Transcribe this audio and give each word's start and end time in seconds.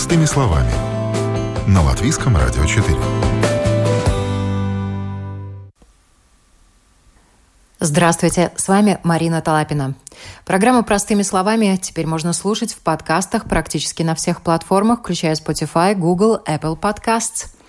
Простыми 0.00 0.24
словами. 0.24 0.72
На 1.68 1.82
Латвийском 1.82 2.34
радио 2.34 2.64
4. 2.64 2.96
Здравствуйте, 7.80 8.50
с 8.56 8.66
вами 8.68 8.98
Марина 9.02 9.42
Талапина. 9.42 9.94
Программу 10.46 10.84
«Простыми 10.84 11.20
словами» 11.20 11.76
теперь 11.76 12.06
можно 12.06 12.32
слушать 12.32 12.72
в 12.72 12.78
подкастах 12.78 13.44
практически 13.44 14.02
на 14.02 14.14
всех 14.14 14.40
платформах, 14.40 15.00
включая 15.00 15.34
Spotify, 15.34 15.94
Google, 15.94 16.40
Apple 16.46 16.80
Podcasts– 16.80 17.48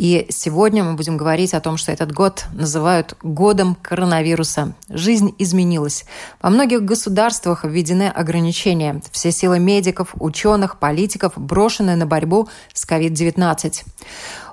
и 0.00 0.24
сегодня 0.30 0.82
мы 0.82 0.94
будем 0.94 1.18
говорить 1.18 1.52
о 1.52 1.60
том, 1.60 1.76
что 1.76 1.92
этот 1.92 2.10
год 2.10 2.46
называют 2.54 3.18
годом 3.22 3.74
коронавируса. 3.74 4.72
Жизнь 4.88 5.34
изменилась. 5.36 6.06
Во 6.40 6.48
многих 6.48 6.86
государствах 6.86 7.66
введены 7.66 8.08
ограничения. 8.08 9.02
Все 9.12 9.30
силы 9.30 9.58
медиков, 9.58 10.14
ученых, 10.18 10.78
политиков 10.78 11.34
брошены 11.36 11.96
на 11.96 12.06
борьбу 12.06 12.48
с 12.72 12.88
COVID-19. 12.88 13.84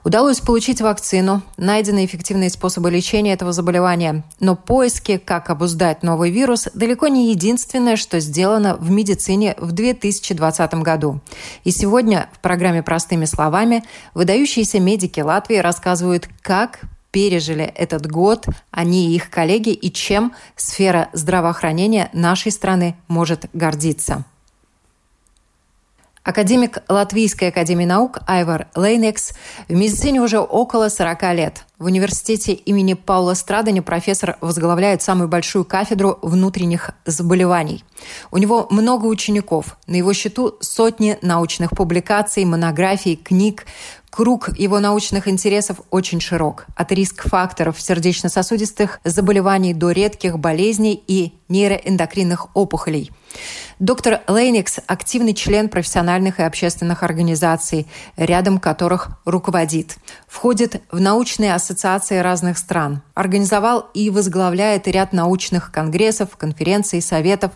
Удалось 0.07 0.39
получить 0.39 0.79
вакцину, 0.79 1.41
найдены 1.57 2.05
эффективные 2.05 2.49
способы 2.49 2.89
лечения 2.89 3.33
этого 3.33 3.51
заболевания. 3.51 4.23
Но 4.39 4.55
поиски, 4.55 5.17
как 5.17 5.49
обуздать 5.49 6.01
новый 6.01 6.31
вирус, 6.31 6.69
далеко 6.73 7.09
не 7.09 7.29
единственное, 7.29 7.97
что 7.97 8.21
сделано 8.21 8.77
в 8.77 8.89
медицине 8.89 9.55
в 9.57 9.73
2020 9.73 10.75
году. 10.75 11.19
И 11.65 11.71
сегодня 11.71 12.29
в 12.31 12.39
программе 12.39 12.81
«Простыми 12.83 13.25
словами» 13.25 13.83
выдающиеся 14.13 14.79
медики 14.79 15.19
Латвии 15.19 15.57
рассказывают, 15.57 16.29
как 16.41 16.79
пережили 17.11 17.65
этот 17.65 18.09
год 18.09 18.45
они 18.71 19.11
и 19.11 19.15
их 19.15 19.29
коллеги, 19.29 19.73
и 19.73 19.91
чем 19.91 20.31
сфера 20.55 21.09
здравоохранения 21.11 22.09
нашей 22.13 22.53
страны 22.53 22.95
может 23.09 23.47
гордиться. 23.51 24.23
Академик 26.27 26.79
Латвийской 26.89 27.47
академии 27.47 27.85
наук 27.85 28.19
Айвар 28.27 28.67
Лейнекс 28.75 29.31
в 29.69 29.71
медицине 29.71 30.19
уже 30.19 30.39
около 30.39 30.89
40 30.89 31.23
лет. 31.33 31.63
В 31.79 31.85
университете 31.85 32.51
имени 32.51 32.95
Паула 32.95 33.33
Страдани 33.33 33.79
профессор 33.79 34.35
возглавляет 34.41 35.01
самую 35.01 35.29
большую 35.29 35.63
кафедру 35.63 36.19
внутренних 36.21 36.91
заболеваний. 37.05 37.85
У 38.29 38.39
него 38.39 38.67
много 38.69 39.05
учеников. 39.05 39.77
На 39.87 39.95
его 39.95 40.11
счету 40.11 40.57
сотни 40.59 41.17
научных 41.21 41.69
публикаций, 41.69 42.43
монографий, 42.43 43.15
книг. 43.15 43.65
Круг 44.17 44.57
его 44.57 44.79
научных 44.79 45.27
интересов 45.27 45.81
очень 45.91 46.19
широк. 46.21 46.65
От 46.75 46.91
риск-факторов 46.91 47.79
сердечно-сосудистых 47.79 48.99
заболеваний 49.03 49.75
до 49.75 49.91
редких 49.91 50.39
болезней 50.39 51.03
и 51.05 51.33
нейроэндокринных 51.49 52.47
опухолей. 52.55 53.11
Доктор 53.77 54.21
Лейникс– 54.27 54.79
активный 54.87 55.35
член 55.35 55.69
профессиональных 55.69 56.39
и 56.39 56.43
общественных 56.43 57.03
организаций, 57.03 57.85
рядом 58.15 58.57
которых 58.57 59.09
руководит. 59.23 59.97
Входит 60.27 60.81
в 60.89 60.99
научные 60.99 61.53
ассоциации 61.53 62.17
разных 62.17 62.57
стран. 62.57 63.03
Организовал 63.13 63.87
и 63.93 64.09
возглавляет 64.09 64.87
ряд 64.87 65.13
научных 65.13 65.71
конгрессов, 65.71 66.35
конференций, 66.37 67.03
советов. 67.03 67.51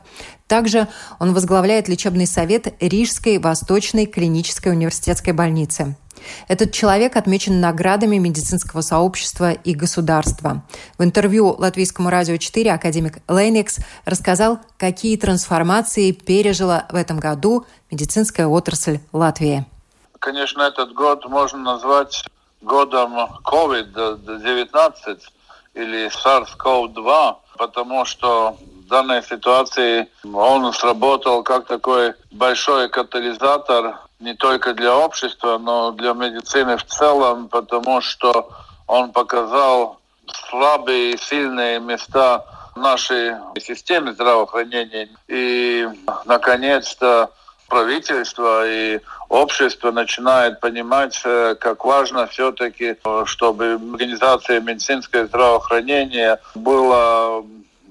Также 0.46 0.88
он 1.18 1.34
возглавляет 1.34 1.88
лечебный 1.88 2.28
совет 2.28 2.72
Рижской 2.80 3.40
Восточной 3.40 4.06
клинической 4.06 4.74
университетской 4.74 5.34
больницы. 5.34 5.96
Этот 6.48 6.72
человек 6.72 7.16
отмечен 7.16 7.60
наградами 7.60 8.18
медицинского 8.18 8.82
сообщества 8.82 9.52
и 9.52 9.74
государства. 9.74 10.64
В 10.98 11.04
интервью 11.04 11.56
Латвийскому 11.58 12.10
радио 12.10 12.38
4 12.38 12.74
академик 12.74 13.20
Лейникс 13.28 13.78
рассказал, 14.06 14.60
какие 14.78 15.18
трансформации 15.18 16.12
пережила 16.12 16.86
в 16.90 16.96
этом 16.96 17.20
году 17.20 17.66
медицинская 17.90 18.48
отрасль 18.48 19.00
Латвии. 19.12 19.66
Конечно, 20.20 20.62
этот 20.62 20.94
год 20.94 21.28
можно 21.28 21.58
назвать 21.60 22.26
годом 22.62 23.14
COVID-19 23.44 25.20
или 25.74 26.10
SARS-CoV-2, 26.10 27.36
потому 27.58 28.06
что 28.06 28.58
в 28.84 28.88
данной 28.88 29.24
ситуации 29.24 30.08
он 30.32 30.72
сработал 30.74 31.44
как 31.44 31.66
такой 31.66 32.14
большой 32.32 32.90
катализатор 32.90 34.00
не 34.22 34.36
только 34.36 34.74
для 34.74 34.96
общества, 34.96 35.58
но 35.58 35.92
для 35.92 36.14
медицины 36.14 36.78
в 36.78 36.86
целом, 36.86 37.50
потому 37.50 38.02
что 38.02 38.50
он 38.88 39.12
показал 39.12 40.00
слабые 40.50 41.14
и 41.14 41.18
сильные 41.18 41.80
места 41.80 42.46
нашей 42.76 43.34
системы 43.60 44.14
здравоохранения. 44.14 45.10
И, 45.28 45.88
наконец-то, 46.26 47.32
правительство 47.68 48.68
и 48.68 49.00
общество 49.30 49.92
начинает 49.92 50.60
понимать, 50.60 51.20
э, 51.24 51.56
как 51.60 51.86
важно 51.86 52.28
все-таки, 52.28 52.98
чтобы 53.26 53.80
организация 53.94 54.60
медицинского 54.60 55.26
здравоохранения 55.26 56.40
была 56.54 57.42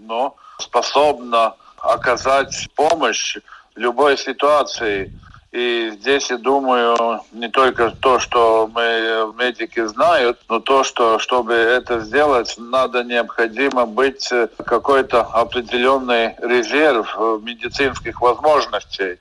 ну, 0.07 0.35
способна 0.59 1.55
оказать 1.79 2.69
помощь 2.77 3.39
любой 3.75 4.19
ситуации. 4.19 5.13
И 5.53 5.91
здесь, 5.99 6.31
я 6.31 6.39
думаю, 6.39 7.23
не 7.33 7.49
только 7.49 7.91
то, 7.91 8.21
что 8.21 8.71
мы 8.73 9.33
медики 9.37 9.85
знают, 9.85 10.39
но 10.49 10.61
то, 10.61 10.85
что 10.85 11.19
чтобы 11.19 11.55
это 11.55 12.01
сделать, 12.01 12.55
надо 12.57 13.03
необходимо 13.03 13.85
быть 13.85 14.33
какой-то 14.65 15.23
определенный 15.23 16.37
резерв 16.41 17.17
медицинских 17.43 18.21
возможностей. 18.21 19.19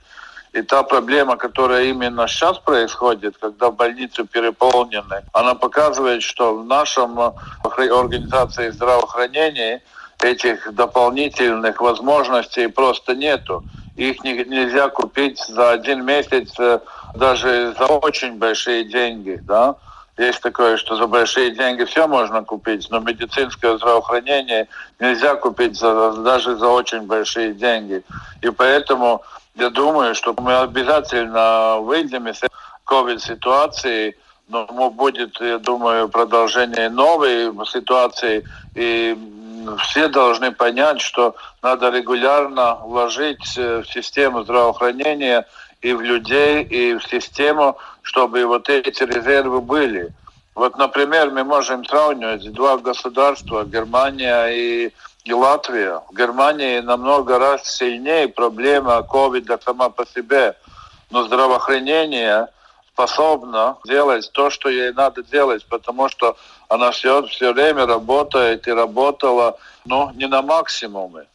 И 0.53 0.61
та 0.61 0.83
проблема, 0.83 1.35
которая 1.35 1.85
именно 1.85 2.27
сейчас 2.27 2.59
происходит, 2.59 3.37
когда 3.39 3.71
больницы 3.71 4.23
переполнены, 4.23 5.23
она 5.33 5.55
показывает, 5.55 6.21
что 6.21 6.55
в 6.55 6.63
нашем 6.63 7.19
организации 7.63 8.69
здравоохранения 8.69 9.81
этих 10.21 10.73
дополнительных 10.75 11.81
возможностей 11.81 12.67
просто 12.67 13.15
нету. 13.15 13.63
Их 13.99 14.23
не, 14.23 14.31
нельзя 14.45 14.87
купить 14.87 15.39
за 15.39 15.71
один 15.71 16.05
месяц 16.05 16.57
э, 16.57 16.79
даже 17.15 17.75
за 17.77 17.85
очень 17.85 18.37
большие 18.37 18.85
деньги. 18.85 19.41
Да? 19.43 19.75
Есть 20.17 20.39
такое, 20.39 20.77
что 20.77 20.95
за 20.95 21.05
большие 21.05 21.51
деньги 21.51 21.83
все 21.83 22.07
можно 22.07 22.41
купить, 22.45 22.87
но 22.89 22.99
медицинское 23.01 23.75
здравоохранение 23.75 24.69
нельзя 25.01 25.35
купить 25.35 25.77
за, 25.77 26.13
даже 26.13 26.55
за 26.55 26.67
очень 26.69 27.01
большие 27.01 27.53
деньги. 27.53 28.01
И 28.41 28.49
поэтому 28.49 29.21
я 29.55 29.69
думаю, 29.69 30.15
что 30.15 30.33
мы 30.37 30.59
обязательно 30.59 31.79
выйдем 31.81 32.29
из 32.29 32.39
COVID-ситуации, 32.85 34.15
но 34.47 34.65
будет, 34.91 35.41
я 35.41 35.57
думаю, 35.57 36.07
продолжение 36.07 36.87
новой 36.87 37.53
ситуации. 37.65 38.45
И 38.75 39.17
все 39.79 40.07
должны 40.07 40.51
понять, 40.51 41.01
что 41.01 41.35
надо 41.61 41.89
регулярно 41.89 42.75
вложить 42.75 43.57
э, 43.57 43.81
в 43.81 43.91
систему 43.91 44.43
здравоохранения 44.43 45.45
и 45.81 45.93
в 45.93 46.01
людей, 46.01 46.63
и 46.63 46.95
в 46.95 47.03
систему, 47.03 47.77
чтобы 48.01 48.45
вот 48.45 48.69
эти 48.69 49.03
резервы 49.03 49.61
были. 49.61 50.13
Вот, 50.55 50.77
например, 50.77 51.31
мы 51.31 51.43
можем 51.43 51.85
сравнивать 51.85 52.51
два 52.51 52.77
государства, 52.77 53.63
Германия 53.63 54.47
и, 54.47 54.93
и 55.23 55.33
Латвия. 55.33 56.01
В 56.09 56.15
Германии 56.15 56.79
намного 56.79 57.39
раз 57.39 57.77
сильнее 57.77 58.27
проблема 58.27 59.01
ковида 59.03 59.59
сама 59.63 59.89
по 59.89 60.05
себе. 60.05 60.55
Но 61.11 61.23
здравоохранение 61.23 62.49
способна 62.99 63.77
делать 63.85 64.29
то, 64.33 64.49
что 64.49 64.67
ей 64.67 64.91
надо 64.91 65.23
делать, 65.23 65.65
потому 65.69 66.09
что 66.09 66.35
она 66.67 66.91
все, 66.91 67.25
все 67.27 67.53
время 67.53 67.85
работает 67.85 68.67
и 68.67 68.71
работала, 68.71 69.57
ну, 69.85 70.11
не 70.15 70.27
на 70.27 70.41
максимуме. 70.41 71.25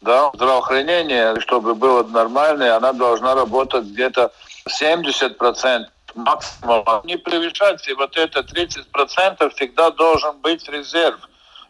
Да, 0.00 0.30
здравоохранение, 0.34 1.40
чтобы 1.40 1.74
было 1.74 2.02
нормальное, 2.02 2.76
она 2.76 2.92
должна 2.92 3.34
работать 3.34 3.84
где-то 3.84 4.32
70% 4.68 5.86
максимум. 6.16 6.84
Не 7.04 7.16
превышать, 7.16 7.86
и 7.88 7.94
вот 7.94 8.16
это 8.16 8.40
30% 8.40 9.50
всегда 9.54 9.90
должен 9.90 10.36
быть 10.38 10.68
резерв. 10.68 11.20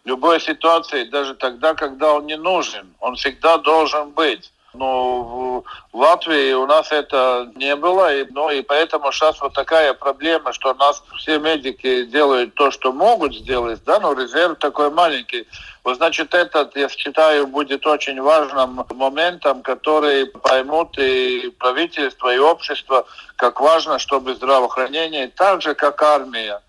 В 0.04 0.08
любой 0.08 0.40
ситуации, 0.40 1.04
даже 1.04 1.34
тогда, 1.34 1.74
когда 1.74 2.14
он 2.14 2.26
не 2.26 2.36
нужен, 2.36 2.94
он 3.00 3.14
всегда 3.16 3.58
должен 3.58 4.10
быть. 4.10 4.50
Но 4.74 5.62
в 5.92 5.96
Латвии 5.96 6.52
у 6.52 6.66
нас 6.66 6.90
это 6.90 7.50
не 7.54 7.76
было, 7.76 8.14
и, 8.14 8.26
ну, 8.30 8.50
и 8.50 8.62
поэтому 8.62 9.12
сейчас 9.12 9.40
вот 9.40 9.54
такая 9.54 9.94
проблема, 9.94 10.52
что 10.52 10.72
у 10.72 10.74
нас 10.74 11.02
все 11.16 11.38
медики 11.38 12.04
делают 12.06 12.54
то, 12.54 12.70
что 12.70 12.92
могут 12.92 13.34
сделать, 13.34 13.80
да, 13.84 14.00
но 14.00 14.12
резерв 14.12 14.58
такой 14.58 14.90
маленький. 14.90 15.46
Вот, 15.84 15.96
значит, 15.96 16.34
этот, 16.34 16.74
я 16.76 16.88
считаю, 16.88 17.46
будет 17.46 17.86
очень 17.86 18.20
важным 18.20 18.84
моментом, 18.94 19.62
который 19.62 20.26
поймут 20.26 20.98
и 20.98 21.50
правительство, 21.58 22.34
и 22.34 22.38
общество, 22.38 23.06
как 23.36 23.60
важно, 23.60 23.98
чтобы 23.98 24.34
здравоохранение, 24.34 25.28
так 25.28 25.62
же, 25.62 25.74
как 25.74 26.02
армия, 26.02 26.60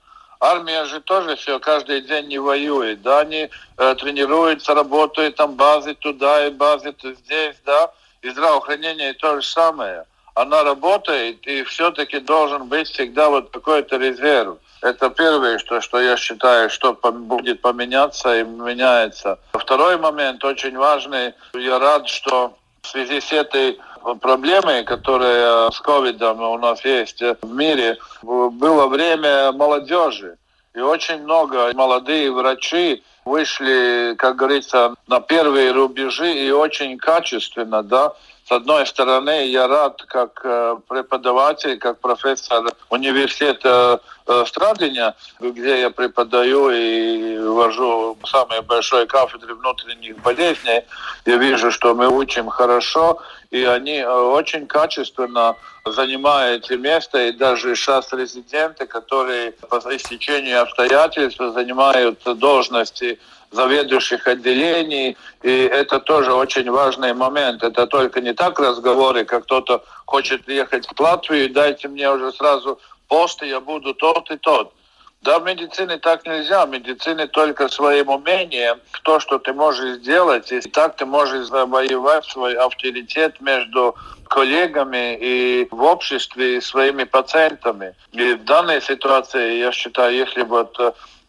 Армия 0.46 0.86
же 0.86 1.02
тоже 1.02 1.36
все 1.38 1.60
каждый 1.60 2.02
день 2.02 2.28
не 2.28 2.38
воюет, 2.38 3.02
да, 3.02 3.22
они 3.22 3.50
э, 3.78 3.96
тренируются, 3.96 4.76
работают 4.76 5.38
там 5.38 5.56
базы 5.56 5.96
туда 5.96 6.46
и 6.46 6.52
базы 6.52 6.94
здесь, 7.02 7.56
да, 7.66 7.92
и 8.22 8.30
здравоохранение 8.30 9.14
то 9.14 9.42
же 9.42 9.48
самое. 9.48 10.06
она 10.36 10.64
работает, 10.64 11.48
и 11.48 11.64
все-таки 11.64 12.20
должен 12.20 12.68
быть 12.68 12.88
всегда 12.90 13.30
вот 13.30 13.50
какой-то 13.50 13.98
резерв. 13.98 14.58
Это 14.82 15.10
первое, 15.10 15.58
что, 15.58 15.82
что 15.82 16.00
я 16.00 16.16
считаю, 16.16 16.70
что 16.70 16.94
будет 16.94 17.62
поменяться 17.62 18.40
и 18.40 18.44
меняется. 18.44 19.40
Второй 19.54 19.98
момент 19.98 20.44
очень 20.44 20.78
важный. 20.78 21.34
Я 21.56 21.80
рад, 21.80 22.08
что 22.08 22.56
в 22.84 22.88
связи 22.88 23.20
с 23.20 23.32
этой 23.32 23.80
проблемой, 24.14 24.84
которая 24.84 25.70
с 25.72 25.80
ковидом 25.80 26.42
у 26.42 26.58
нас 26.58 26.84
есть 26.86 27.22
в 27.22 27.54
мире, 27.54 27.98
было 28.22 28.88
время 28.88 29.52
молодежи. 29.52 30.38
И 30.76 30.80
очень 30.80 31.24
много 31.24 31.72
молодые 31.74 32.32
врачи 32.32 33.04
вышли, 33.24 34.14
как 34.18 34.36
говорится, 34.36 34.94
на 35.08 35.20
первые 35.20 35.72
рубежи 35.72 36.32
и 36.32 36.52
очень 36.52 36.98
качественно, 36.98 37.82
да, 37.82 38.14
с 38.48 38.52
одной 38.52 38.86
стороны, 38.86 39.48
я 39.48 39.68
рад 39.68 40.04
как 40.04 40.42
э, 40.44 40.78
преподаватель, 40.88 41.80
как 41.80 42.00
профессор 42.00 42.64
университета 42.92 44.02
э, 44.28 44.44
Страдания, 44.46 45.16
где 45.40 45.82
я 45.82 45.90
преподаю 45.90 46.70
и 46.70 47.40
вожу 47.40 48.16
самые 48.24 48.62
большой 48.62 49.08
кафедры 49.08 49.56
внутренних 49.56 50.22
болезней. 50.22 50.84
Я 51.26 51.38
вижу, 51.38 51.72
что 51.72 51.96
мы 51.96 52.08
учим 52.08 52.50
хорошо, 52.50 53.20
и 53.50 53.64
они 53.64 53.98
э, 53.98 54.08
очень 54.08 54.68
качественно 54.68 55.56
занимают 55.84 56.66
эти 56.66 56.74
места, 56.74 57.24
и 57.26 57.32
даже 57.32 57.76
сейчас 57.76 58.14
резиденты, 58.14 58.86
которые 58.86 59.54
по 59.54 59.78
истечению 59.96 60.62
обстоятельств 60.62 61.40
занимают 61.40 62.22
должности 62.24 63.20
заведующих 63.56 64.28
отделений. 64.28 65.18
И 65.42 65.56
это 65.66 66.00
тоже 66.00 66.34
очень 66.34 66.70
важный 66.70 67.14
момент. 67.14 67.64
Это 67.64 67.88
только 67.88 68.22
не 68.22 68.34
так 68.34 68.60
разговоры, 68.60 69.26
как 69.26 69.46
кто-то 69.46 69.84
хочет 70.06 70.48
ехать 70.48 70.86
в 70.88 71.00
Латвию, 71.00 71.50
дайте 71.50 71.88
мне 71.88 72.12
уже 72.12 72.32
сразу 72.32 72.80
пост, 73.08 73.42
и 73.44 73.48
я 73.48 73.60
буду 73.60 73.94
тот 73.94 74.30
и 74.32 74.38
тот. 74.38 74.74
Да, 75.22 75.40
в 75.40 75.44
медицине 75.44 75.98
так 75.98 76.26
нельзя. 76.28 76.66
В 76.66 76.70
медицине 76.70 77.26
только 77.26 77.68
своим 77.68 78.10
умением, 78.10 78.80
то, 79.04 79.20
что 79.20 79.40
ты 79.40 79.54
можешь 79.54 79.98
сделать, 79.98 80.52
и 80.52 80.60
так 80.62 80.98
ты 80.98 81.06
можешь 81.06 81.48
завоевать 81.48 82.26
свой 82.26 82.54
авторитет 82.54 83.42
между 83.42 83.96
коллегами 84.28 85.18
и 85.20 85.68
в 85.72 85.82
обществе, 85.82 86.58
и 86.58 86.62
своими 86.62 87.06
пациентами. 87.06 87.96
И 88.12 88.34
в 88.34 88.44
данной 88.44 88.82
ситуации, 88.82 89.60
я 89.60 89.72
считаю, 89.72 90.14
если 90.16 90.44
вот 90.44 90.78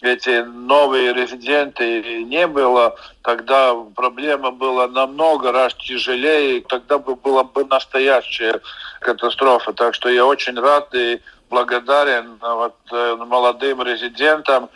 эти 0.02 0.42
новые 0.42 1.12
резиденты 1.12 2.24
не 2.24 2.46
было, 2.46 2.96
тогда 3.22 3.74
проблема 3.94 4.50
была 4.50 4.88
намного 4.88 5.52
раз 5.52 5.74
тяжелее, 5.74 6.60
тогда 6.62 6.98
бы 6.98 7.16
была 7.16 7.44
бы 7.44 7.64
настоящая 7.64 8.60
катастрофа. 9.00 9.72
Так 9.72 9.94
что 9.94 10.08
я 10.08 10.26
очень 10.26 10.58
рад 10.58 10.94
и 10.94 11.20
благодарен 11.48 12.38
вот, 12.40 12.76
э, 12.92 13.16
молодым 13.16 13.82
резидентам 13.82 14.68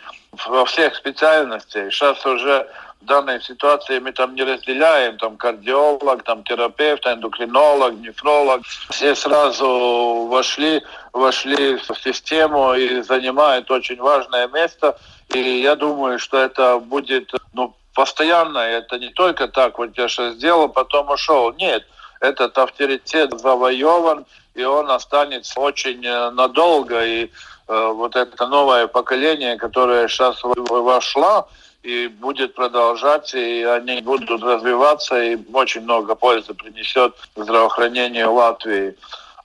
во 0.47 0.65
всех 0.65 0.95
специальностях. 0.95 1.93
Сейчас 1.93 2.25
уже 2.25 2.67
данной 3.01 3.41
ситуации 3.41 3.99
мы 3.99 4.11
там 4.11 4.35
не 4.35 4.43
разделяем, 4.43 5.17
там 5.17 5.37
кардиолог, 5.37 6.23
там 6.23 6.43
терапевт, 6.43 7.05
эндокринолог, 7.05 7.93
нефролог. 7.95 8.61
Все 8.89 9.15
сразу 9.15 10.27
вошли, 10.29 10.83
вошли 11.13 11.75
в 11.75 11.95
систему 12.03 12.73
и 12.73 13.01
занимают 13.01 13.69
очень 13.71 13.97
важное 13.97 14.47
место. 14.47 14.97
И 15.29 15.39
я 15.39 15.75
думаю, 15.75 16.19
что 16.19 16.37
это 16.37 16.79
будет 16.79 17.31
ну, 17.53 17.73
постоянно. 17.93 18.59
Это 18.59 18.99
не 18.99 19.09
только 19.09 19.47
так, 19.47 19.77
вот 19.77 19.97
я 19.97 20.07
сейчас 20.07 20.35
сделал, 20.35 20.69
потом 20.69 21.09
ушел. 21.09 21.53
Нет, 21.53 21.83
этот 22.19 22.57
авторитет 22.57 23.39
завоеван, 23.39 24.25
и 24.53 24.63
он 24.63 24.91
останется 24.91 25.59
очень 25.59 26.05
э, 26.05 26.29
надолго. 26.31 27.03
И 27.05 27.23
э, 27.67 27.91
вот 27.93 28.15
это 28.15 28.47
новое 28.47 28.87
поколение, 28.87 29.57
которое 29.57 30.07
сейчас 30.07 30.41
вошло, 30.43 31.47
и 31.83 32.07
будет 32.07 32.53
продолжать, 32.53 33.33
и 33.33 33.63
они 33.63 34.01
будут 34.01 34.41
развиваться, 34.41 35.21
и 35.21 35.37
очень 35.51 35.81
много 35.81 36.15
пользы 36.15 36.53
принесет 36.53 37.15
здравоохранению 37.35 38.33
Латвии. 38.33 38.95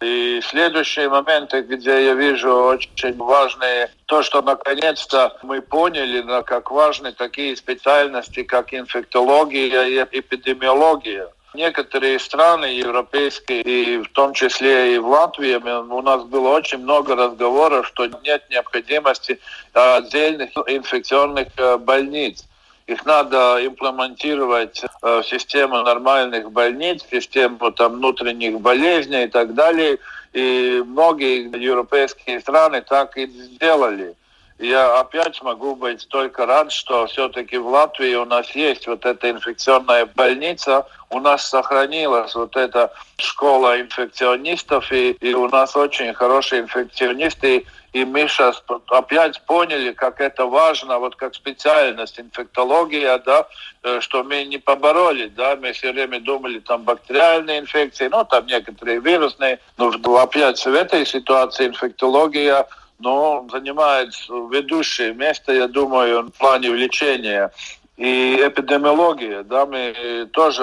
И 0.03 0.43
следующие 0.43 1.09
моменты, 1.09 1.63
где 1.63 2.05
я 2.05 2.15
вижу 2.15 2.53
очень 2.53 3.17
важные, 3.17 3.91
то, 4.05 4.23
что 4.23 4.43
наконец-то 4.43 5.39
мы 5.43 5.63
поняли, 5.63 6.23
как 6.43 6.71
важны 6.71 7.13
такие 7.13 7.57
специальности, 7.57 8.43
как 8.43 8.75
инфектология 8.75 9.85
и 9.85 10.19
эпидемиология 10.19 11.29
некоторые 11.57 12.19
страны 12.21 12.67
европейские, 12.67 13.63
и 13.63 13.99
в 13.99 14.09
том 14.13 14.35
числе 14.35 14.95
и 14.95 14.99
в 14.99 15.09
Латвии, 15.09 15.57
у 15.57 16.03
нас 16.03 16.23
было 16.25 16.51
очень 16.51 16.79
много 16.79 17.17
разговоров, 17.17 17.87
что 17.89 18.07
нет 18.23 18.45
необходимости 18.51 19.41
отдельных 19.73 20.51
инфекционных 20.67 21.49
э, 21.57 21.79
больниц. 21.79 22.45
Их 22.87 23.05
надо 23.05 23.59
имплементировать 23.67 24.85
э, 24.85 25.21
в 25.21 25.25
систему 25.25 25.83
нормальных 25.83 26.53
больниц, 26.53 27.03
в 27.03 27.11
систему 27.11 27.73
там, 27.73 27.95
внутренних 27.95 28.61
болезней 28.61 29.25
и 29.25 29.29
так 29.29 29.55
далее. 29.55 29.99
И 30.33 30.83
многие 30.87 31.51
европейские 31.59 32.41
страны 32.41 32.83
так 32.83 33.17
и 33.17 33.27
сделали 33.27 34.15
я 34.59 35.01
опять 35.01 35.43
могу 35.43 35.77
быть 35.77 36.09
только 36.09 36.47
рад, 36.47 36.73
что 36.73 37.07
все-таки 37.07 37.59
в 37.59 37.67
Латвии 37.67 38.15
у 38.15 38.25
нас 38.25 38.51
есть 38.53 38.87
вот 38.87 39.05
эта 39.05 39.31
инфекционная 39.31 40.07
больница, 40.07 40.87
у 41.11 41.21
нас 41.21 41.47
сохранилась 41.49 42.35
вот 42.35 42.57
эта 42.57 42.93
школа 43.19 43.79
инфекционистов, 43.81 44.91
и, 44.93 45.11
и 45.13 45.35
у 45.35 45.49
нас 45.49 45.77
очень 45.77 46.13
хорошие 46.15 46.63
инфекционисты, 46.63 47.67
и 47.93 48.05
мы 48.05 48.29
сейчас 48.29 48.63
опять 48.89 49.41
поняли, 49.43 49.93
как 49.93 50.21
это 50.21 50.47
важно, 50.47 50.99
вот 50.99 51.17
как 51.17 51.35
специальность 51.35 52.19
инфектология, 52.19 53.19
да, 53.19 53.47
э, 53.83 54.01
что 54.01 54.25
мы 54.25 54.45
не 54.45 54.59
побороли, 54.59 55.29
да, 55.29 55.57
мы 55.57 55.73
все 55.73 55.93
время 55.93 56.21
думали, 56.21 56.61
там 56.61 56.83
бактериальные 56.83 57.61
инфекции, 57.61 58.09
ну, 58.09 58.25
там 58.25 58.47
некоторые 58.47 59.01
вирусные, 59.01 59.61
но 59.77 59.91
опять 60.19 60.65
в 60.65 60.75
этой 60.75 61.05
ситуации 61.07 61.67
инфектология 61.67 62.67
но 62.99 63.47
занимает 63.51 64.15
ведущее 64.29 65.15
место, 65.15 65.53
я 65.53 65.69
думаю, 65.69 66.23
в 66.25 66.31
плане 66.33 66.69
лечения. 66.69 67.51
И 67.97 68.37
эпидемиология, 68.47 69.43
да, 69.43 69.65
мы 69.65 70.29
тоже, 70.33 70.63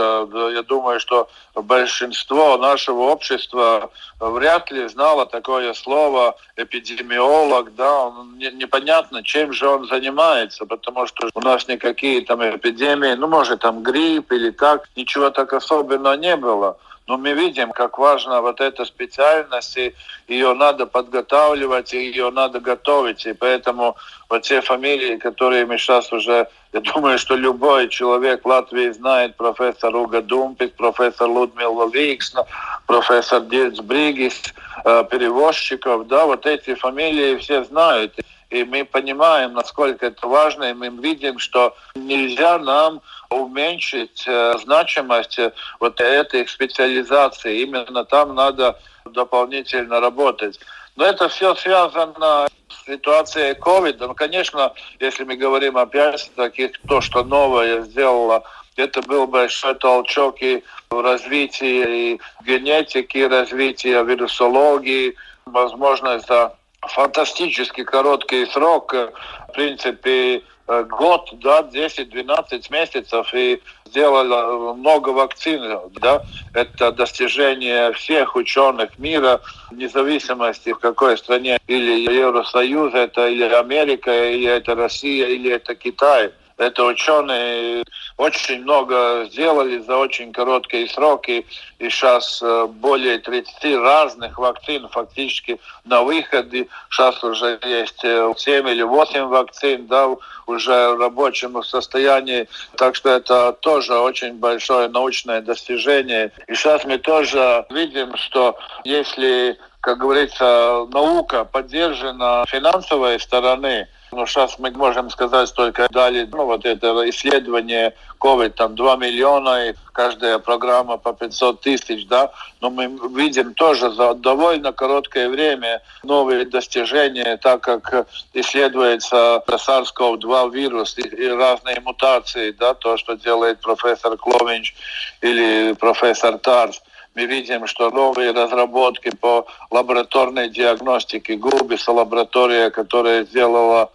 я 0.54 0.62
думаю, 0.62 1.00
что 1.00 1.28
большинство 1.56 2.58
нашего 2.60 3.02
общества 3.06 3.90
вряд 4.20 4.70
ли 4.70 4.88
знало 4.88 5.26
такое 5.26 5.74
слово 5.74 6.36
эпидемиолог, 6.58 7.74
да, 7.74 8.12
не, 8.38 8.52
непонятно, 8.52 9.24
чем 9.24 9.52
же 9.52 9.68
он 9.68 9.88
занимается, 9.88 10.68
потому 10.68 11.08
что 11.08 11.30
у 11.34 11.42
нас 11.42 11.68
никакие 11.68 12.22
там 12.22 12.40
эпидемии, 12.44 13.16
ну, 13.16 13.28
может, 13.28 13.62
там 13.62 13.82
грипп 13.82 14.32
или 14.32 14.52
так, 14.52 14.88
ничего 14.96 15.32
так 15.32 15.54
особенного 15.54 16.14
не 16.14 16.36
было. 16.36 16.78
Но 17.06 17.18
мы 17.18 17.34
видим, 17.34 17.72
как 17.72 17.98
важна 17.98 18.42
вот 18.42 18.62
эта 18.62 18.86
специальность, 18.86 19.76
и 19.78 19.94
ее 20.28 20.54
надо 20.54 20.86
подготавливать, 20.86 21.92
ее 21.92 22.32
надо 22.32 22.62
готовить. 22.62 23.26
И 23.26 23.34
поэтому 23.34 23.98
вот 24.30 24.44
те 24.44 24.62
фамилии, 24.62 25.18
которые 25.18 25.66
мы 25.66 25.78
сейчас 25.78 26.14
уже, 26.14 26.48
я 26.72 26.80
думаю, 26.80 27.18
что 27.20 27.36
любой 27.36 27.90
человек 27.90 28.46
в 28.46 28.48
Латвии 28.48 28.90
знает, 28.92 29.36
профессор 29.36 29.94
Уга 29.94 30.22
Думпис, 30.22 30.72
профессор 30.78 31.28
Людмила 31.28 31.90
Виксна, 31.90 32.46
профессор 32.88 33.42
Дирц 33.42 33.80
Бригис, 33.82 34.42
э, 34.86 35.04
перевозчиков, 35.12 36.08
да, 36.08 36.26
вот 36.26 36.46
эти 36.46 36.74
фамилии 36.76 37.36
все 37.38 37.66
знают. 37.66 38.18
И 38.50 38.64
мы 38.64 38.86
понимаем, 38.86 39.54
насколько 39.54 40.06
это 40.06 40.28
важно, 40.28 40.66
и 40.66 40.74
мы 40.74 40.90
видим, 40.90 41.40
что 41.40 41.76
нельзя 41.96 42.60
нам 42.60 43.02
уменьшить 43.34 44.24
э, 44.28 44.54
значимость 44.64 45.40
э, 45.40 45.52
вот 45.80 46.00
этой 46.00 46.48
специализации. 46.48 47.62
Именно 47.62 48.06
там 48.06 48.36
надо 48.36 48.80
дополнительно 49.06 50.00
работать. 50.00 50.60
Но 50.96 51.06
это 51.06 51.28
все 51.30 51.56
связано 51.56 52.48
с 52.70 52.86
ситуацией 52.86 53.54
COVID. 53.54 53.98
Ну, 54.00 54.14
конечно, 54.14 54.74
если 55.00 55.24
мы 55.24 55.36
говорим 55.36 55.78
опять 55.78 56.32
таки 56.36 56.72
то, 56.88 57.02
что 57.02 57.24
новое 57.24 57.82
сделало 57.82 58.44
это 58.76 59.02
был 59.04 59.28
большой 59.28 59.76
толчок 59.76 60.42
и 60.42 60.64
в 60.90 61.00
развитии 61.00 62.14
и 62.14 62.22
генетики, 62.44 63.20
развития 63.20 64.04
вирусологии, 64.04 65.16
возможно, 65.46 66.20
за 66.20 66.56
фантастически 66.82 67.84
короткий 67.84 68.46
срок, 68.48 68.94
в 68.94 69.52
принципе, 69.54 70.42
Э, 70.42 70.53
год, 70.68 71.30
да, 71.34 71.62
10-12 71.62 72.72
месяцев 72.72 73.34
и 73.34 73.62
сделала 73.86 74.74
много 74.74 75.10
вакцин, 75.10 75.62
да, 76.02 76.24
это 76.54 76.92
достижение 76.92 77.92
всех 77.94 78.36
ученых 78.36 78.98
мира, 78.98 79.42
вне 79.72 79.90
зависимости 79.90 80.72
в 80.72 80.80
какой 80.80 81.18
стране, 81.18 81.60
или 81.68 82.12
Евросоюз, 82.12 82.94
это 82.94 83.28
или 83.28 83.44
Америка, 83.44 84.32
или 84.32 84.48
это 84.48 84.76
Россия, 84.76 85.28
или 85.28 85.52
это 85.52 85.76
Китай. 85.76 86.32
Это 86.58 86.84
ученые 86.84 87.84
очень 88.18 88.62
много 88.62 89.26
сделали 89.32 89.80
за 89.80 89.98
очень 89.98 90.32
короткие 90.32 90.88
сроки. 90.88 91.46
И 91.80 91.90
сейчас 91.90 92.42
э, 92.42 92.68
более 92.68 93.18
30 93.18 93.76
разных 93.78 94.38
вакцин 94.38 94.88
фактически 94.90 95.60
на 95.86 96.04
выходе. 96.04 96.68
Сейчас 96.90 97.24
уже 97.24 97.60
есть 97.64 98.00
7 98.02 98.08
э, 98.08 98.72
или 98.72 98.84
8 98.84 99.24
вакцин, 99.26 99.88
да, 99.88 100.10
уже 100.46 100.90
в 100.94 101.00
рабочем 101.00 101.62
состоянии. 101.64 102.48
Так 102.78 102.96
что 102.96 103.10
это 103.10 103.54
тоже 103.54 103.96
очень 103.96 104.34
большое 104.36 104.88
научное 104.90 105.42
достижение. 105.42 106.32
И 106.48 106.54
сейчас 106.54 106.86
мы 106.86 106.98
тоже 107.00 107.66
видим, 107.70 108.16
что 108.18 108.58
если 108.84 109.58
как 109.84 109.98
говорится, 109.98 110.88
наука 110.94 111.44
поддержана 111.44 112.46
финансовой 112.48 113.20
стороны, 113.20 113.90
но 114.14 114.26
сейчас 114.26 114.60
мы 114.60 114.72
можем 114.72 115.10
сказать 115.10 115.54
только 115.54 115.88
дали, 115.92 116.28
ну, 116.32 116.46
вот 116.46 116.66
это 116.66 117.10
исследование 117.10 117.94
COVID, 118.20 118.52
там 118.52 118.76
2 118.76 118.96
миллиона, 118.98 119.70
и 119.70 119.74
каждая 119.92 120.40
программа 120.40 120.98
по 120.98 121.14
500 121.14 121.62
тысяч, 121.62 122.08
да, 122.08 122.32
но 122.62 122.70
мы 122.70 122.88
видим 123.16 123.54
тоже 123.54 123.92
за 123.92 124.14
довольно 124.14 124.72
короткое 124.72 125.30
время 125.30 125.82
новые 126.04 126.46
достижения, 126.46 127.38
так 127.38 127.62
как 127.62 128.08
исследуется 128.34 129.44
SARS-CoV-2 129.48 130.52
вирус 130.52 130.98
и, 130.98 131.02
и 131.02 131.28
разные 131.28 131.80
мутации, 131.82 132.52
да, 132.52 132.74
то, 132.74 132.98
что 132.98 133.16
делает 133.16 133.62
профессор 133.62 134.18
Кловинч 134.18 134.74
или 135.22 135.74
профессор 135.74 136.38
Тарс 136.38 136.82
мы 137.16 137.26
видим, 137.26 137.68
что 137.68 137.92
новые 137.92 138.32
разработки 138.32 139.12
по 139.16 139.46
лабораторной 139.70 140.50
диагностике 140.50 141.36
Губиса, 141.36 141.92
лаборатория, 141.92 142.70
которая 142.70 143.26
сделала 143.26 143.92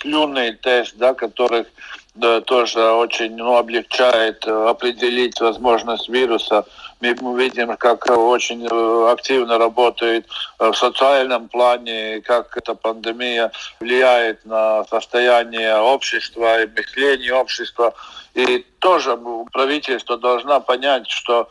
слюнный 0.00 0.52
тест, 0.52 0.96
да, 0.96 1.14
которых 1.14 1.66
да, 2.14 2.42
тоже 2.42 2.78
очень 2.92 3.36
ну, 3.36 3.56
облегчает 3.56 4.46
э, 4.46 4.50
определить 4.68 5.40
возможность 5.40 6.10
вируса. 6.10 6.66
Мы 7.00 7.14
видим, 7.38 7.74
как 7.78 8.04
очень 8.10 8.68
э, 8.70 9.10
активно 9.10 9.56
работает 9.56 10.26
э, 10.58 10.70
в 10.70 10.76
социальном 10.76 11.48
плане, 11.48 12.20
как 12.20 12.54
эта 12.56 12.74
пандемия 12.74 13.50
влияет 13.80 14.44
на 14.44 14.84
состояние 14.84 15.74
общества 15.76 16.62
и 16.62 16.66
мышление 16.66 17.32
общества. 17.34 17.94
И 18.34 18.64
тоже 18.78 19.18
правительство 19.52 20.16
должно 20.16 20.60
понять, 20.60 21.08
что 21.10 21.48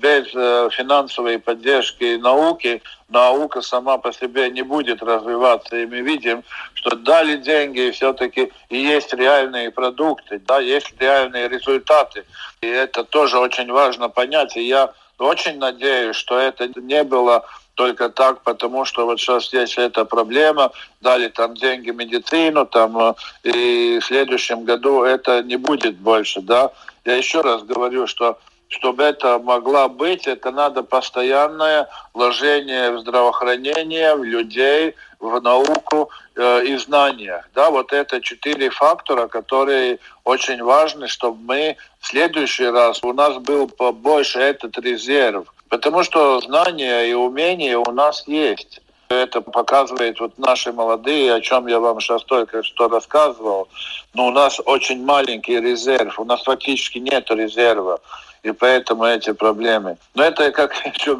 без 0.00 0.28
финансовой 0.74 1.38
поддержки 1.38 2.16
науки 2.16 2.82
наука 3.08 3.60
сама 3.60 3.98
по 3.98 4.12
себе 4.12 4.48
не 4.50 4.62
будет 4.62 5.02
развиваться. 5.02 5.76
И 5.76 5.86
мы 5.86 6.00
видим, 6.00 6.42
что 6.72 6.96
дали 6.96 7.36
деньги, 7.36 7.88
и 7.88 7.90
все-таки 7.90 8.50
есть 8.70 9.12
реальные 9.12 9.70
продукты, 9.70 10.38
да, 10.38 10.58
есть 10.58 10.94
реальные 10.98 11.48
результаты. 11.48 12.24
И 12.62 12.66
это 12.66 13.04
тоже 13.04 13.38
очень 13.38 13.70
важно 13.70 14.08
понять. 14.08 14.56
И 14.56 14.62
я 14.62 14.92
очень 15.18 15.58
надеюсь, 15.58 16.16
что 16.16 16.38
это 16.38 16.68
не 16.80 17.04
было 17.04 17.44
только 17.74 18.08
так, 18.08 18.42
потому 18.42 18.84
что 18.84 19.06
вот 19.06 19.20
сейчас 19.20 19.52
есть 19.52 19.78
эта 19.78 20.04
проблема, 20.04 20.72
дали 21.00 21.28
там 21.28 21.54
деньги 21.54 21.90
медицину, 21.90 22.66
там, 22.66 22.98
э, 22.98 23.14
и 23.44 23.98
в 23.98 24.04
следующем 24.04 24.64
году 24.64 25.02
это 25.02 25.42
не 25.42 25.56
будет 25.56 25.96
больше, 25.96 26.40
да. 26.40 26.70
Я 27.04 27.16
еще 27.16 27.40
раз 27.40 27.62
говорю, 27.62 28.06
что 28.06 28.38
чтобы 28.68 29.02
это 29.02 29.38
могла 29.38 29.88
быть, 29.88 30.26
это 30.26 30.50
надо 30.50 30.82
постоянное 30.82 31.88
вложение 32.14 32.90
в 32.92 33.00
здравоохранение, 33.00 34.14
в 34.14 34.24
людей, 34.24 34.94
в 35.20 35.40
науку 35.40 36.10
э, 36.34 36.64
и 36.64 36.76
знания. 36.76 37.44
Да, 37.54 37.70
вот 37.70 37.92
это 37.92 38.20
четыре 38.20 38.70
фактора, 38.70 39.28
которые 39.28 39.98
очень 40.24 40.62
важны, 40.62 41.06
чтобы 41.06 41.38
мы 41.42 41.76
в 42.00 42.06
следующий 42.06 42.66
раз 42.66 43.02
у 43.04 43.12
нас 43.12 43.36
был 43.38 43.68
побольше 43.68 44.40
этот 44.40 44.78
резерв. 44.78 45.52
Потому 45.72 46.02
что 46.02 46.38
знания 46.40 47.04
и 47.04 47.14
умения 47.14 47.78
у 47.78 47.92
нас 47.92 48.28
есть. 48.28 48.82
Это 49.08 49.40
показывает 49.40 50.20
вот 50.20 50.36
наши 50.36 50.70
молодые, 50.70 51.32
о 51.32 51.40
чем 51.40 51.66
я 51.66 51.80
вам 51.80 51.98
сейчас 51.98 52.24
только 52.24 52.62
что 52.62 52.90
рассказывал. 52.90 53.68
Но 54.12 54.26
у 54.26 54.30
нас 54.32 54.60
очень 54.66 55.02
маленький 55.02 55.58
резерв, 55.58 56.20
у 56.20 56.24
нас 56.26 56.42
фактически 56.42 56.98
нет 56.98 57.30
резерва 57.30 58.00
и 58.42 58.52
поэтому 58.52 59.04
эти 59.04 59.32
проблемы. 59.32 59.96
Но 60.14 60.24
это 60.24 60.52
как 60.52 60.74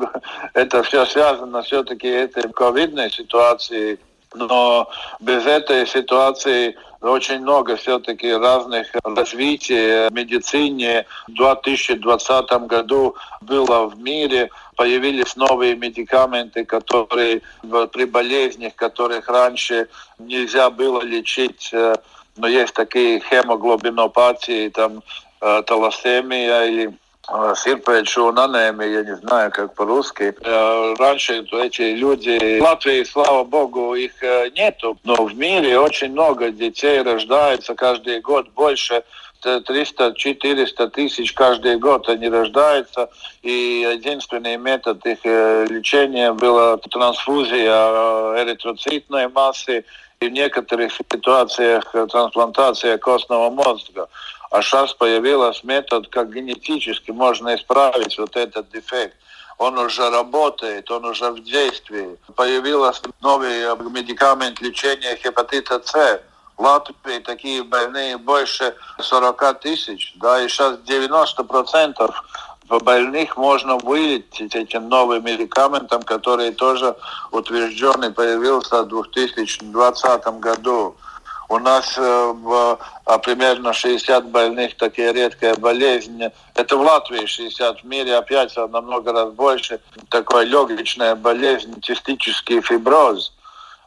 это 0.52 0.82
все 0.82 1.06
связано 1.06 1.62
все-таки 1.62 2.08
этой 2.08 2.52
ковидной 2.52 3.10
ситуацией, 3.10 4.00
но 4.34 4.86
без 5.18 5.46
этой 5.46 5.86
ситуации 5.86 6.76
очень 7.10 7.40
много 7.40 7.76
все-таки 7.76 8.32
разных 8.32 8.88
развитий 9.02 10.08
в 10.08 10.12
медицине. 10.12 11.06
В 11.26 11.34
2020 11.34 12.50
году 12.66 13.16
было 13.40 13.86
в 13.86 13.98
мире, 13.98 14.50
появились 14.76 15.36
новые 15.36 15.74
медикаменты, 15.74 16.64
которые 16.64 17.42
при 17.92 18.04
болезнях, 18.04 18.74
которых 18.76 19.28
раньше 19.28 19.88
нельзя 20.18 20.70
было 20.70 21.02
лечить, 21.02 21.70
э, 21.72 21.96
но 22.36 22.46
есть 22.46 22.74
такие 22.74 23.20
хемоглобинопатии, 23.20 24.68
там 24.68 25.02
э, 25.40 25.62
талассемия 25.66 26.64
или 26.64 26.94
сирпēču 27.30 28.28
un 28.28 28.38
анемия, 28.38 28.88
я 28.88 29.02
не 29.04 29.16
знаю, 29.16 29.50
как 29.52 29.74
по-русски. 29.74 30.34
Раньше 30.98 31.46
эти 31.52 31.94
люди, 31.94 32.58
в 32.58 32.62
Латвии, 32.62 33.04
слава 33.04 33.44
богу, 33.44 33.94
их 33.94 34.22
нету, 34.56 34.98
но 35.04 35.14
в 35.14 35.34
мире 35.34 35.78
очень 35.78 36.10
много 36.10 36.50
детей 36.50 37.00
рождается 37.02 37.74
каждый 37.74 38.20
год 38.20 38.48
больше 38.50 39.04
300-400 39.44 40.90
тысяч 40.90 41.32
каждый 41.32 41.76
год 41.76 42.08
они 42.08 42.28
рождаются, 42.28 43.08
и 43.42 43.86
единственный 43.92 44.56
метод 44.56 45.04
их 45.06 45.24
лечения 45.24 46.32
была 46.32 46.76
трансфузия 46.76 48.42
эритроцитной 48.42 49.28
массы, 49.28 49.84
и 50.20 50.28
в 50.28 50.32
некоторых 50.32 50.92
ситуациях 50.92 51.92
трансплантация 52.10 52.98
костного 52.98 53.50
мозга. 53.50 54.08
А 54.52 54.60
сейчас 54.60 54.92
появился 54.92 55.66
метод, 55.66 56.08
как 56.08 56.30
генетически 56.30 57.10
можно 57.10 57.54
исправить 57.56 58.18
вот 58.18 58.36
этот 58.36 58.70
дефект. 58.70 59.16
Он 59.56 59.78
уже 59.78 60.10
работает, 60.10 60.90
он 60.90 61.06
уже 61.06 61.30
в 61.30 61.42
действии. 61.42 62.18
Появился 62.36 63.00
новый 63.22 63.50
медикамент 63.90 64.60
лечения 64.60 65.18
гепатита 65.24 65.80
С. 65.82 66.20
В 66.58 66.62
Латвии 66.62 67.18
такие 67.20 67.62
больные 67.62 68.18
больше 68.18 68.74
40 68.98 69.60
тысяч, 69.60 70.12
да, 70.16 70.42
и 70.42 70.48
сейчас 70.48 70.76
90% 70.86 72.12
больных 72.80 73.38
можно 73.38 73.78
вылечить 73.78 74.54
этим 74.54 74.86
новым 74.90 75.24
медикаментом, 75.24 76.02
который 76.02 76.52
тоже 76.52 76.94
утвержденный 77.30 78.12
появился 78.12 78.82
в 78.82 78.88
2020 78.88 80.26
году. 80.40 80.94
У 81.52 81.58
нас 81.58 81.98
э, 81.98 82.34
а, 83.04 83.18
примерно 83.18 83.74
60 83.74 84.24
больных, 84.30 84.74
такие 84.78 85.12
редкие 85.12 85.54
болезни. 85.54 86.30
Это 86.54 86.78
в 86.78 86.80
Латвии 86.80 87.26
60, 87.26 87.80
в 87.80 87.84
мире 87.84 88.16
опять 88.16 88.56
намного 88.56 89.12
раз 89.12 89.32
больше. 89.32 89.78
Такой 90.08 90.46
легочная 90.46 91.14
болезнь, 91.14 91.74
цистический 91.82 92.62
фиброз. 92.62 93.34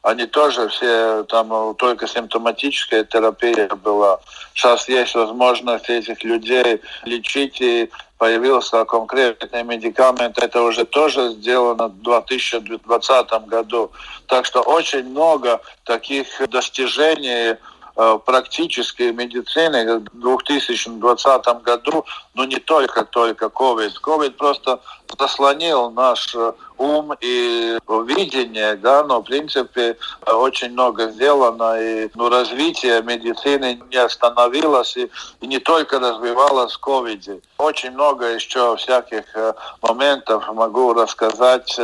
Они 0.03 0.27
тоже 0.27 0.67
все, 0.69 1.24
там 1.24 1.74
только 1.77 2.07
симптоматическая 2.07 3.03
терапия 3.03 3.67
была. 3.69 4.19
Сейчас 4.53 4.88
есть 4.88 5.15
возможность 5.15 5.89
этих 5.89 6.24
людей 6.24 6.79
лечить 7.05 7.60
и 7.62 7.89
появился 8.17 8.86
конкретный 8.86 9.63
медикамент, 9.63 10.38
это 10.38 10.62
уже 10.62 10.86
тоже 10.86 11.31
сделано 11.31 11.88
в 11.88 12.01
2020 12.01 13.48
году. 13.48 13.91
Так 14.27 14.45
что 14.45 14.62
очень 14.62 15.03
много 15.10 15.62
таких 15.84 16.27
достижений 16.50 17.57
практической 17.96 19.14
медицины 19.14 20.00
в 20.00 20.20
2020 20.20 21.62
году, 21.64 22.06
но 22.34 22.46
не 22.46 22.58
только 22.58 23.06
только 23.06 23.46
COVID. 23.46 23.94
COVID 24.04 24.32
просто 24.32 24.82
заслонил 25.18 25.92
наш 25.92 26.36
э, 26.36 26.54
ум 26.78 27.14
и 27.22 27.78
видение, 27.88 28.75
да, 28.75 29.04
но 29.04 29.22
в 29.22 29.24
принципе 29.24 29.98
очень 30.25 30.72
много 30.72 31.10
сделано, 31.10 31.80
и 31.82 32.10
ну, 32.16 32.30
развитие 32.30 33.02
медицины 33.02 33.82
не 33.90 33.98
остановилось, 33.98 34.98
и, 34.98 35.10
и 35.42 35.48
не 35.48 35.60
только 35.60 36.00
развивалось 36.00 36.74
в 36.74 36.82
COVID. 36.82 37.42
Очень 37.58 37.92
много 37.92 38.25
еще 38.25 38.75
всяких 38.78 39.24
э, 39.36 39.54
моментов 39.82 40.48
могу 40.54 40.94
рассказать, 40.94 41.80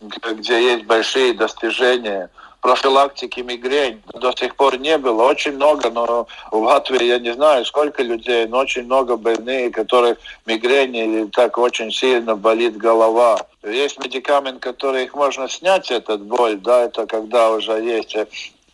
где 0.00 0.72
есть 0.72 0.86
большие 0.86 1.34
достижения 1.34 2.30
профилактики 2.62 3.40
мигрень 3.40 4.00
до 4.14 4.32
сих 4.32 4.56
пор 4.56 4.78
не 4.78 4.96
было. 4.96 5.24
Очень 5.24 5.56
много, 5.56 5.90
но 5.90 6.26
в 6.50 6.56
Латвии 6.56 7.04
я 7.04 7.18
не 7.18 7.34
знаю, 7.34 7.66
сколько 7.66 8.02
людей, 8.02 8.46
но 8.46 8.60
очень 8.60 8.84
много 8.84 9.16
больных, 9.16 9.74
которых 9.74 10.16
мигрень 10.46 11.30
так 11.32 11.58
очень 11.58 11.90
сильно 11.90 12.36
болит 12.36 12.76
голова. 12.78 13.38
Есть 13.62 13.98
медикамент, 13.98 14.60
который 14.60 15.04
их 15.04 15.14
можно 15.14 15.48
снять, 15.48 15.90
этот 15.90 16.22
боль, 16.22 16.56
да, 16.56 16.84
это 16.84 17.06
когда 17.06 17.50
уже 17.50 17.72
есть 17.72 18.16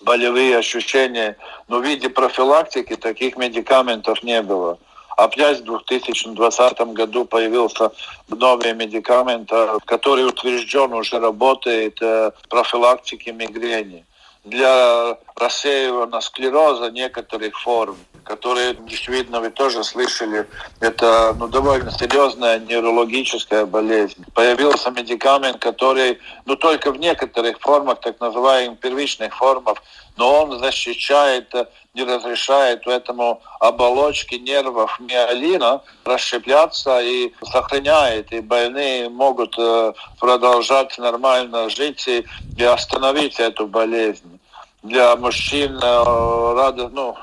болевые 0.02 0.58
ощущения. 0.58 1.36
Но 1.66 1.78
в 1.78 1.84
виде 1.84 2.08
профилактики 2.08 2.94
таких 2.94 3.36
медикаментов 3.36 4.22
не 4.22 4.42
было. 4.42 4.78
Опять 5.18 5.62
в 5.62 5.64
2020 5.64 6.80
году 6.92 7.24
появился 7.24 7.90
новый 8.28 8.72
медикамент, 8.72 9.50
э, 9.50 9.78
который 9.84 10.24
утвержден, 10.24 10.92
уже 10.92 11.18
работает 11.18 11.98
э, 12.00 12.30
профилактики 12.48 13.30
мигрени 13.30 14.06
для 14.44 15.18
рассеивания 15.34 16.20
склероза 16.20 16.92
некоторых 16.92 17.60
форм, 17.60 17.96
которые, 18.22 18.74
действительно, 18.74 19.40
вы 19.40 19.50
тоже 19.50 19.82
слышали, 19.82 20.46
это 20.78 21.34
ну, 21.36 21.48
довольно 21.48 21.90
серьезная 21.90 22.60
неврологическая 22.60 23.66
болезнь. 23.66 24.24
Появился 24.34 24.92
медикамент, 24.92 25.58
который, 25.58 26.20
ну, 26.46 26.54
только 26.54 26.92
в 26.92 26.96
некоторых 26.96 27.58
формах, 27.58 27.98
так 28.00 28.20
называемых 28.20 28.78
первичных 28.78 29.36
формах, 29.36 29.82
но 30.18 30.42
он 30.42 30.58
защищает, 30.58 31.54
не 31.94 32.02
разрешает 32.02 32.86
этому 32.86 33.40
оболочке 33.60 34.38
нервов 34.38 34.98
миолина 34.98 35.80
расщепляться 36.04 37.00
и 37.00 37.32
сохраняет, 37.44 38.32
и 38.32 38.40
больные 38.40 39.08
могут 39.08 39.54
э, 39.56 39.92
продолжать 40.18 40.98
нормально 40.98 41.70
жить 41.70 42.06
и, 42.08 42.26
и 42.56 42.64
остановить 42.64 43.38
эту 43.38 43.68
болезнь. 43.68 44.40
Для 44.82 45.16
мужчин 45.16 45.78
э, 45.80 46.54
рада, 46.54 46.88
ну, 46.88 47.16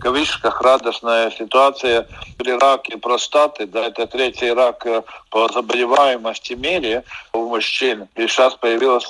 кавычках 0.00 0.60
радостная 0.60 1.30
ситуация 1.30 2.08
при 2.38 2.52
раке 2.52 2.96
простаты. 2.96 3.66
Да, 3.66 3.86
это 3.86 4.06
третий 4.06 4.52
рак 4.52 4.86
э, 4.86 5.02
по 5.30 5.48
заболеваемости 5.52 6.54
мире 6.54 7.04
у 7.32 7.48
мужчин. 7.48 8.08
И 8.16 8.26
сейчас 8.26 8.54
появилась 8.54 9.06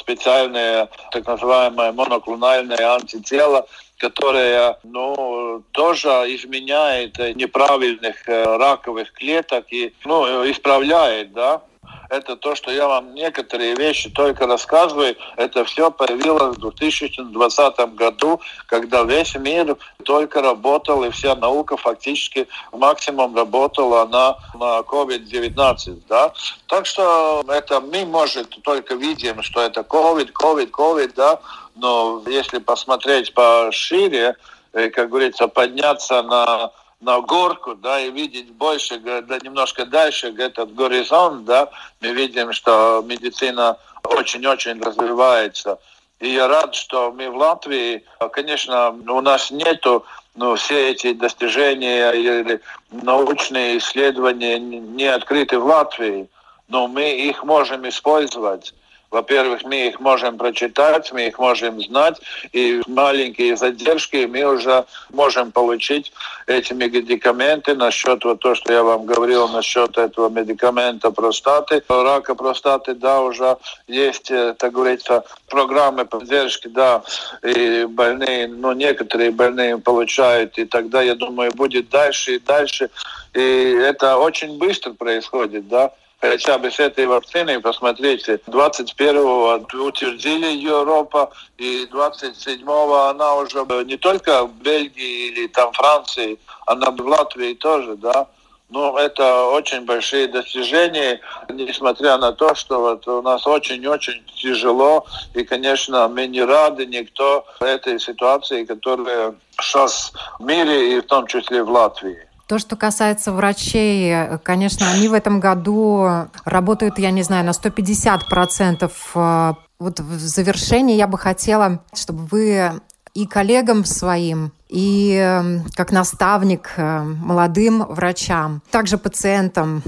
специальная 0.00 0.88
так 1.12 1.26
называемая 1.26 1.92
моноклональная 1.92 2.94
антитела, 2.94 3.66
которая 3.98 4.78
ну, 4.82 5.62
тоже 5.72 6.08
изменяет 6.34 7.18
неправильных 7.36 8.28
э, 8.28 8.56
раковых 8.56 9.12
клеток 9.12 9.66
и 9.70 9.94
ну, 10.04 10.50
исправляет, 10.50 11.32
да, 11.32 11.62
это 12.10 12.36
то, 12.36 12.54
что 12.54 12.70
я 12.70 12.86
вам 12.86 13.14
некоторые 13.14 13.74
вещи 13.74 14.10
только 14.10 14.46
рассказываю. 14.46 15.16
Это 15.36 15.64
все 15.64 15.90
появилось 15.90 16.56
в 16.56 16.60
2020 16.60 17.94
году, 17.94 18.40
когда 18.66 19.02
весь 19.02 19.34
мир 19.34 19.76
только 20.04 20.42
работал, 20.42 21.04
и 21.04 21.10
вся 21.10 21.34
наука 21.34 21.76
фактически 21.76 22.48
максимум 22.72 23.36
работала 23.36 24.04
на, 24.06 24.36
на 24.58 24.80
COVID-19. 24.80 26.02
Да? 26.08 26.32
Так 26.66 26.86
что 26.86 27.44
это 27.48 27.80
мы, 27.80 28.04
может, 28.04 28.50
только 28.62 28.94
видим, 28.94 29.42
что 29.42 29.60
это 29.60 29.80
COVID, 29.80 30.32
COVID, 30.32 30.70
COVID, 30.70 31.12
да? 31.14 31.40
но 31.76 32.22
если 32.26 32.58
посмотреть 32.58 33.34
пошире, 33.34 34.36
э, 34.72 34.90
как 34.90 35.08
говорится, 35.08 35.48
подняться 35.48 36.22
на 36.22 36.70
на 37.04 37.20
горку, 37.20 37.74
да, 37.74 38.00
и 38.00 38.10
видеть 38.10 38.50
больше, 38.52 38.98
да, 38.98 39.38
немножко 39.42 39.84
дальше 39.84 40.34
этот 40.36 40.74
горизонт, 40.74 41.44
да, 41.44 41.68
мы 42.00 42.08
видим, 42.08 42.52
что 42.52 43.04
медицина 43.06 43.76
очень-очень 44.04 44.80
развивается. 44.80 45.78
И 46.20 46.30
я 46.30 46.48
рад, 46.48 46.74
что 46.74 47.12
мы 47.12 47.30
в 47.30 47.36
Латвии, 47.36 48.04
конечно, 48.32 48.90
у 49.08 49.20
нас 49.20 49.50
нету 49.50 50.04
ну, 50.36 50.54
все 50.56 50.90
эти 50.90 51.12
достижения 51.12 52.10
или 52.12 52.60
научные 52.90 53.78
исследования 53.78 54.58
не 54.58 55.06
открыты 55.06 55.58
в 55.58 55.66
Латвии, 55.66 56.28
но 56.68 56.88
мы 56.88 57.10
их 57.10 57.44
можем 57.44 57.86
использовать. 57.88 58.74
Во-первых, 59.14 59.62
мы 59.62 59.86
их 59.86 60.00
можем 60.00 60.36
прочитать, 60.36 61.12
мы 61.12 61.28
их 61.28 61.38
можем 61.38 61.80
знать, 61.80 62.20
и 62.52 62.82
маленькие 62.88 63.56
задержки 63.56 64.26
мы 64.26 64.42
уже 64.42 64.86
можем 65.12 65.52
получить 65.52 66.12
эти 66.48 66.72
медикаменты. 66.72 67.76
Насчет 67.76 68.24
вот 68.24 68.40
то, 68.40 68.56
что 68.56 68.72
я 68.72 68.82
вам 68.82 69.06
говорил 69.06 69.46
насчет 69.46 69.96
этого 69.96 70.28
медикамента 70.28 71.12
простаты, 71.12 71.80
рака 71.88 72.34
простаты, 72.34 72.94
да, 72.94 73.20
уже 73.20 73.56
есть, 73.86 74.32
э, 74.32 74.56
так 74.58 74.72
говорится, 74.72 75.22
программы 75.48 76.06
поддержки, 76.06 76.66
да, 76.66 77.04
и 77.44 77.84
больные, 77.84 78.48
ну, 78.48 78.72
некоторые 78.72 79.30
больные 79.30 79.78
получают, 79.78 80.58
и 80.58 80.64
тогда, 80.64 81.02
я 81.02 81.14
думаю, 81.14 81.52
будет 81.52 81.88
дальше 81.88 82.34
и 82.34 82.38
дальше, 82.40 82.90
и 83.32 83.40
это 83.40 84.16
очень 84.16 84.58
быстро 84.58 84.92
происходит, 84.92 85.68
да, 85.68 85.92
хотя 86.30 86.58
бы 86.58 86.70
с 86.70 86.80
этой 86.80 87.06
вакциной, 87.06 87.60
посмотрите, 87.60 88.40
21-го 88.46 89.66
утвердили 89.86 90.46
Европа, 90.46 91.30
и 91.58 91.86
27-го 91.92 92.94
она 92.94 93.34
уже 93.34 93.64
не 93.84 93.96
только 93.96 94.46
в 94.46 94.52
Бельгии 94.62 95.28
или 95.28 95.46
там 95.48 95.72
Франции, 95.72 96.38
она 96.66 96.90
в 96.90 97.00
Латвии 97.00 97.54
тоже, 97.54 97.96
да. 97.96 98.26
Ну, 98.70 98.96
это 98.96 99.44
очень 99.44 99.84
большие 99.84 100.26
достижения, 100.26 101.20
несмотря 101.50 102.16
на 102.16 102.32
то, 102.32 102.54
что 102.54 102.80
вот 102.80 103.06
у 103.06 103.22
нас 103.22 103.46
очень-очень 103.46 104.24
тяжело, 104.34 105.06
и, 105.34 105.44
конечно, 105.44 106.08
мы 106.08 106.26
не 106.26 106.42
рады 106.42 106.86
никто 106.86 107.44
этой 107.60 108.00
ситуации, 108.00 108.64
которая 108.64 109.34
сейчас 109.60 110.12
в 110.38 110.44
мире 110.44 110.96
и 110.96 111.00
в 111.00 111.06
том 111.06 111.26
числе 111.26 111.62
в 111.62 111.70
Латвии. 111.70 112.26
То, 112.46 112.58
что 112.58 112.76
касается 112.76 113.32
врачей, 113.32 114.38
конечно, 114.42 114.90
они 114.90 115.08
в 115.08 115.14
этом 115.14 115.40
году 115.40 116.28
работают, 116.44 116.98
я 116.98 117.10
не 117.10 117.22
знаю, 117.22 117.44
на 117.46 117.50
150%. 117.50 118.92
Э, 119.14 119.54
вот 119.78 120.00
в 120.00 120.18
завершении 120.18 120.96
я 120.96 121.06
бы 121.06 121.18
хотела, 121.18 121.82
чтобы 121.94 122.26
вы 122.30 122.80
и 123.14 123.26
коллегам 123.26 123.84
своим, 123.84 124.52
и 124.68 125.14
эм, 125.14 125.64
как 125.74 125.92
наставник 125.92 126.72
э, 126.76 127.02
молодым 127.02 127.84
врачам, 127.86 128.60
также 128.70 128.98
пациентам 128.98 129.82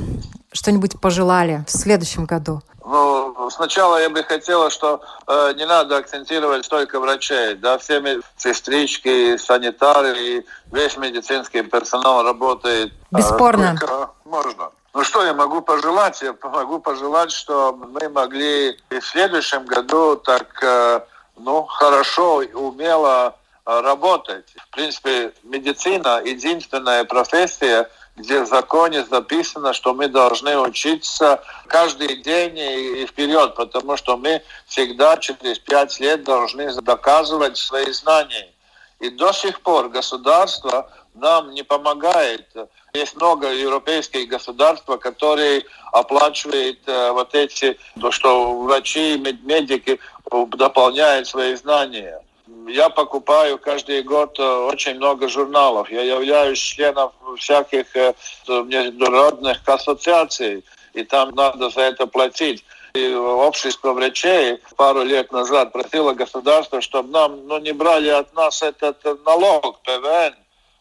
что-нибудь 0.53 1.01
пожелали 1.01 1.64
в 1.66 1.71
следующем 1.71 2.25
году? 2.25 2.62
Ну, 2.88 3.51
сначала 3.51 4.01
я 4.01 4.09
бы 4.09 4.22
хотела, 4.22 4.70
что 4.70 5.01
э, 5.27 5.55
не 5.57 5.66
надо 5.66 5.96
акцентировать 5.96 6.68
только 6.68 7.01
врачей, 7.01 7.57
да, 7.57 7.79
все 7.79 8.20
сестрички, 8.37 9.37
санитары 9.38 10.16
и 10.16 10.46
весь 10.70 10.96
медицинский 10.96 11.62
персонал 11.62 12.22
работает. 12.22 12.92
Э, 13.12 13.16
Бесспорно. 13.16 13.77
Э, 13.83 14.07
можно. 14.25 14.70
Ну 14.94 15.03
что 15.03 15.25
я 15.25 15.35
могу 15.35 15.62
пожелать? 15.62 16.22
Я 16.22 16.37
могу 16.40 16.79
пожелать, 16.79 17.33
что 17.33 17.72
мы 17.72 18.09
могли 18.09 18.79
и 18.90 19.01
в 19.01 19.05
следующем 19.05 19.66
году 19.66 20.14
так, 20.14 20.46
э, 20.62 21.01
ну, 21.38 21.64
хорошо 21.64 22.42
и 22.42 22.53
умело 22.53 23.35
э, 23.66 23.81
работать. 23.81 24.55
В 24.68 24.70
принципе, 24.70 25.33
медицина 25.42 26.22
единственная 26.25 27.03
профессия, 27.03 27.90
где 28.16 28.40
в 28.40 28.46
законе 28.46 29.05
записано, 29.05 29.72
что 29.72 29.92
мы 29.92 30.09
должны 30.09 30.59
учиться 30.59 31.42
каждый 31.66 32.16
день 32.22 32.59
и 32.59 33.07
вперед, 33.07 33.55
потому 33.55 33.96
что 33.96 34.16
мы 34.16 34.42
всегда 34.66 35.18
через 35.18 35.59
пять 35.59 36.00
лет 36.00 36.24
должны 36.24 36.72
доказывать 36.81 37.59
свои 37.59 37.92
знания. 37.92 38.48
И 39.00 39.11
до 39.11 39.33
сих 39.33 39.61
пор 39.61 39.90
государство 39.90 40.90
нам 41.14 41.50
не 41.50 41.62
помогает. 41.62 42.46
Есть 42.94 43.16
много 43.16 43.52
европейских 43.52 44.29
государств, 44.29 44.87
которые 45.00 45.64
оплачивают 45.92 46.79
э, 46.87 47.11
вот 47.11 47.35
эти, 47.35 47.79
то, 48.00 48.11
что 48.11 48.62
врачи, 48.62 49.18
медики 49.18 50.00
дополняют 50.31 51.26
свои 51.26 51.55
знания 51.55 52.22
я 52.68 52.88
покупаю 52.88 53.59
каждый 53.59 54.02
год 54.02 54.38
очень 54.38 54.94
много 54.94 55.29
журналов. 55.29 55.90
Я 55.90 56.02
являюсь 56.02 56.59
членом 56.59 57.11
всяких 57.38 57.87
международных 58.46 59.68
ассоциаций, 59.68 60.64
и 60.94 61.02
там 61.05 61.35
надо 61.35 61.70
за 61.70 61.83
это 61.83 62.07
платить. 62.07 62.64
И 62.94 63.12
общество 63.14 63.92
врачей 63.92 64.59
пару 64.76 65.02
лет 65.02 65.31
назад 65.31 65.72
просило 65.72 66.14
государство, 66.14 66.81
чтобы 66.81 67.11
нам 67.11 67.46
ну, 67.46 67.59
не 67.59 67.72
брали 67.72 68.09
от 68.09 68.35
нас 68.35 68.62
этот 68.62 69.05
налог 69.26 69.81
ПВН 69.83 70.35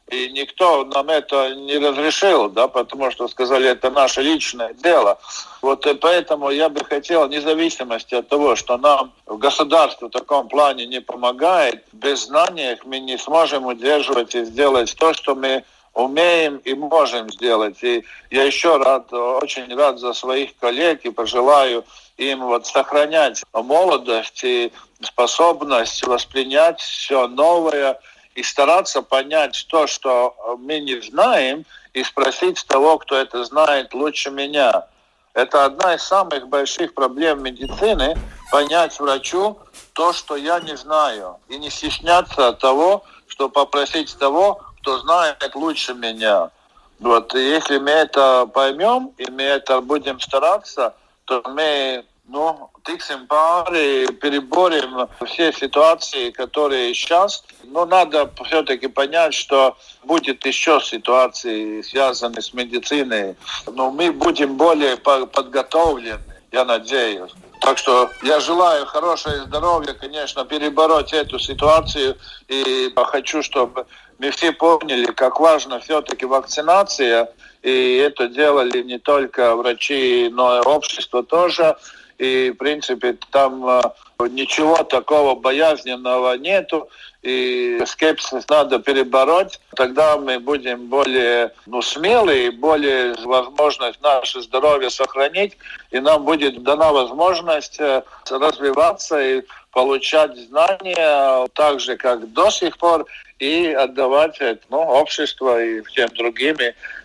и 0.10 0.30
никто 0.30 0.86
нам 0.86 1.10
это 1.10 1.56
не 1.56 1.78
разрешил, 1.78 2.50
да, 2.50 2.68
потому 2.68 3.10
что 3.12 3.28
сказали, 3.28 3.70
это 3.70 3.90
наше 3.90 4.22
личное 4.22 4.74
дело. 4.74 5.18
Вот 5.62 5.88
и 5.88 5.96
поэтому 5.96 6.52
я 6.52 6.70
бы 6.70 6.86
хотел, 6.86 7.28
независимости 7.28 8.14
от 8.14 8.28
того, 8.30 8.56
что 8.56 8.78
нам 8.78 9.14
государство 9.26 10.08
в 10.08 10.12
таком 10.12 10.48
плане 10.48 10.86
не 10.86 11.02
помогает, 11.02 11.84
без 11.92 12.26
знаний 12.26 12.78
мы 12.86 13.00
не 13.00 13.18
сможем 13.18 13.66
удерживать 13.66 14.36
и 14.36 14.46
сделать 14.46 14.96
то, 14.96 15.14
что 15.14 15.34
мы 15.34 15.64
умеем 15.96 16.58
и 16.58 16.74
можем 16.76 17.32
сделать. 17.32 17.82
И 17.82 18.06
я 18.30 18.44
еще 18.44 18.78
рад, 18.78 19.12
очень 19.12 19.74
рад 19.76 19.98
за 19.98 20.14
своих 20.14 20.56
коллег 20.58 21.04
и 21.06 21.10
пожелаю 21.10 21.84
им 22.18 22.42
вот 22.42 22.68
сохранять 22.68 23.44
молодость 23.54 24.44
и 24.44 24.72
способность 25.02 26.06
воспринять 26.06 26.80
все 26.80 27.28
новое, 27.28 28.00
и 28.36 28.44
стараться 28.44 29.02
понять 29.02 29.66
то, 29.70 29.88
что 29.88 30.36
мы 30.60 30.80
не 30.80 31.02
знаем, 31.02 31.66
и 31.94 32.04
спросить 32.04 32.66
того, 32.68 32.98
кто 33.00 33.16
это 33.16 33.44
знает 33.46 33.94
лучше 33.94 34.30
меня. 34.30 34.86
Это 35.34 35.66
одна 35.66 35.96
из 35.96 36.04
самых 36.04 36.48
больших 36.48 36.94
проблем 36.94 37.44
медицины– 37.44 38.16
понять 38.52 39.00
врачу, 39.00 39.58
то, 39.94 40.14
что 40.14 40.36
я 40.36 40.60
не 40.60 40.78
знаю. 40.78 41.38
И 41.50 41.58
не 41.58 41.70
стесняться 41.70 42.54
того, 42.54 43.04
что 43.28 43.50
попросить 43.50 44.18
того, 44.18 44.62
кто 44.82 45.00
знает 45.00 45.56
лучше 45.56 45.94
меня. 45.94 46.52
Вот, 47.00 47.36
и 47.36 47.40
если 47.40 47.78
мы 47.80 47.92
это 47.92 48.46
поймем, 48.46 49.12
и 49.18 49.30
мы 49.30 49.42
это 49.44 49.82
будем 49.82 50.20
стараться, 50.20 50.96
то 51.26 51.42
мы 51.48 52.06
ну, 52.28 52.70
тикsim 52.84 53.28
pāri, 53.28 54.12
переборем 54.22 55.08
все 55.26 55.52
ситуации, 55.52 56.32
которые 56.32 56.94
сейчас. 56.94 57.44
Но 57.64 57.86
надо 57.86 58.30
все-таки 58.46 58.88
понять, 58.88 59.34
что 59.34 59.78
будет 60.04 60.46
еще 60.46 60.80
ситуации, 60.82 61.82
связанные 61.82 62.42
с 62.42 62.54
медициной. 62.54 63.36
Но 63.72 63.92
мы 63.92 64.12
будем 64.12 64.56
более 64.58 64.98
подготовлены, 64.98 66.20
я 66.52 66.66
надеюсь. 66.66 67.32
Так 67.62 67.78
что 67.78 68.12
я 68.22 68.40
желаю 68.40 68.86
хорошее 68.86 69.44
здоровье, 69.46 69.94
конечно, 69.94 70.46
перебороть 70.46 71.14
эту 71.14 71.40
ситуацию. 71.40 72.18
И 72.48 72.94
хочу, 72.96 73.42
чтобы 73.42 73.86
мы 74.20 74.30
все 74.32 74.52
поняли, 74.52 75.06
как 75.06 75.40
важна 75.40 75.80
все-таки 75.80 76.26
вакцинация. 76.26 77.30
И 77.64 77.96
это 77.96 78.28
делали 78.28 78.84
не 78.84 79.00
только 79.00 79.56
врачи, 79.56 80.30
но 80.32 80.58
и 80.58 80.62
общество 80.62 81.24
тоже. 81.24 81.76
И, 82.18 82.52
в 82.52 82.58
принципе, 82.58 83.18
там 83.32 83.68
э, 83.68 83.82
ничего 84.30 84.78
такого 84.84 85.36
боязненного 85.36 86.38
нету. 86.38 86.90
И 87.22 87.82
скепсис 87.86 88.48
надо 88.48 88.80
перебороть. 88.80 89.60
Тогда 89.76 90.18
мы 90.18 90.40
будем 90.40 90.88
более 90.88 91.52
ну, 91.66 91.82
смелые, 91.82 92.52
более 92.52 93.16
возможность 93.26 94.02
наше 94.02 94.42
здоровье 94.42 94.90
сохранить. 94.90 95.58
И 95.92 96.00
нам 96.00 96.24
будет 96.24 96.62
дана 96.64 96.92
возможность 96.92 97.80
э, 97.80 98.04
развиваться 98.30 99.20
и 99.20 99.42
получать 99.76 100.38
знания 100.38 101.48
так 101.54 101.82
же, 101.82 101.98
как 101.98 102.32
до 102.32 102.50
сих 102.50 102.78
пор, 102.78 103.06
и 103.40 103.68
отдавать 103.74 104.40
ну, 104.70 104.78
обществу 104.78 105.60
и 105.60 105.82
всем 105.82 106.08
другим. 106.16 106.56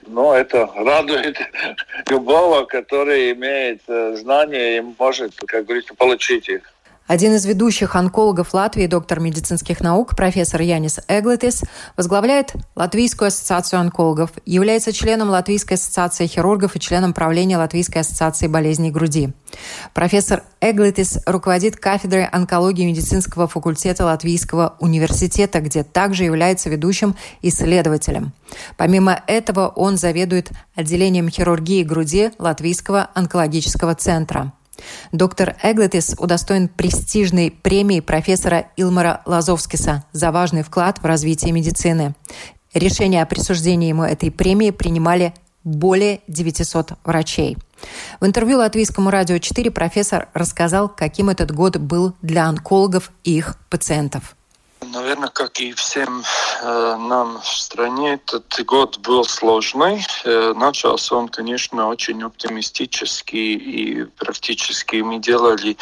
Но 0.06 0.36
это 0.36 0.70
радует 0.76 1.36
любого, 2.08 2.64
который 2.64 3.32
имеет 3.32 3.82
э, 3.88 4.14
знания 4.14 4.76
и 4.76 4.80
может, 4.80 5.34
как 5.48 5.64
говорится, 5.64 5.94
получить 5.94 6.48
их. 6.48 6.62
Один 7.10 7.34
из 7.34 7.44
ведущих 7.44 7.96
онкологов 7.96 8.54
Латвии, 8.54 8.86
доктор 8.86 9.18
медицинских 9.18 9.80
наук, 9.80 10.14
профессор 10.14 10.60
Янис 10.60 11.00
Эглетис, 11.08 11.64
возглавляет 11.96 12.54
Латвийскую 12.76 13.26
ассоциацию 13.26 13.80
онкологов, 13.80 14.30
является 14.46 14.92
членом 14.92 15.28
Латвийской 15.28 15.72
ассоциации 15.72 16.28
хирургов 16.28 16.76
и 16.76 16.78
членом 16.78 17.12
правления 17.12 17.58
Латвийской 17.58 17.98
ассоциации 17.98 18.46
болезней 18.46 18.92
груди. 18.92 19.30
Профессор 19.92 20.44
Эглетис 20.60 21.18
руководит 21.26 21.74
кафедрой 21.74 22.26
онкологии 22.26 22.86
медицинского 22.86 23.48
факультета 23.48 24.04
Латвийского 24.04 24.76
университета, 24.78 25.58
где 25.58 25.82
также 25.82 26.22
является 26.22 26.70
ведущим 26.70 27.16
исследователем. 27.42 28.32
Помимо 28.76 29.20
этого, 29.26 29.66
он 29.66 29.96
заведует 29.96 30.52
отделением 30.76 31.28
хирургии 31.28 31.82
груди 31.82 32.30
Латвийского 32.38 33.10
онкологического 33.14 33.96
центра. 33.96 34.52
Доктор 35.12 35.56
Эглетис 35.62 36.14
удостоен 36.18 36.68
престижной 36.68 37.50
премии 37.50 38.00
профессора 38.00 38.66
Илмара 38.76 39.22
Лазовскиса 39.26 40.04
за 40.12 40.32
важный 40.32 40.62
вклад 40.62 40.98
в 41.00 41.04
развитие 41.04 41.52
медицины. 41.52 42.14
Решение 42.74 43.22
о 43.22 43.26
присуждении 43.26 43.88
ему 43.88 44.04
этой 44.04 44.30
премии 44.30 44.70
принимали 44.70 45.34
более 45.64 46.20
900 46.28 46.92
врачей. 47.04 47.56
В 48.20 48.26
интервью 48.26 48.58
Латвийскому 48.58 49.10
радио 49.10 49.38
4 49.38 49.70
профессор 49.70 50.28
рассказал, 50.34 50.88
каким 50.88 51.30
этот 51.30 51.52
год 51.52 51.76
был 51.78 52.14
для 52.22 52.46
онкологов 52.46 53.10
и 53.24 53.36
их 53.36 53.56
пациентов. 53.68 54.36
Наверное, 54.92 55.28
как 55.28 55.60
и 55.60 55.72
всем 55.72 56.24
э, 56.62 56.96
нам 56.98 57.40
в 57.40 57.46
стране, 57.46 58.14
этот 58.14 58.64
год 58.64 58.98
был 58.98 59.24
сложный. 59.24 60.04
Э, 60.24 60.52
начался 60.56 61.14
он, 61.14 61.28
конечно, 61.28 61.88
очень 61.88 62.22
оптимистический 62.22 63.54
и 63.54 64.04
практически 64.04 64.96
мы 64.96 65.18
делали 65.18 65.76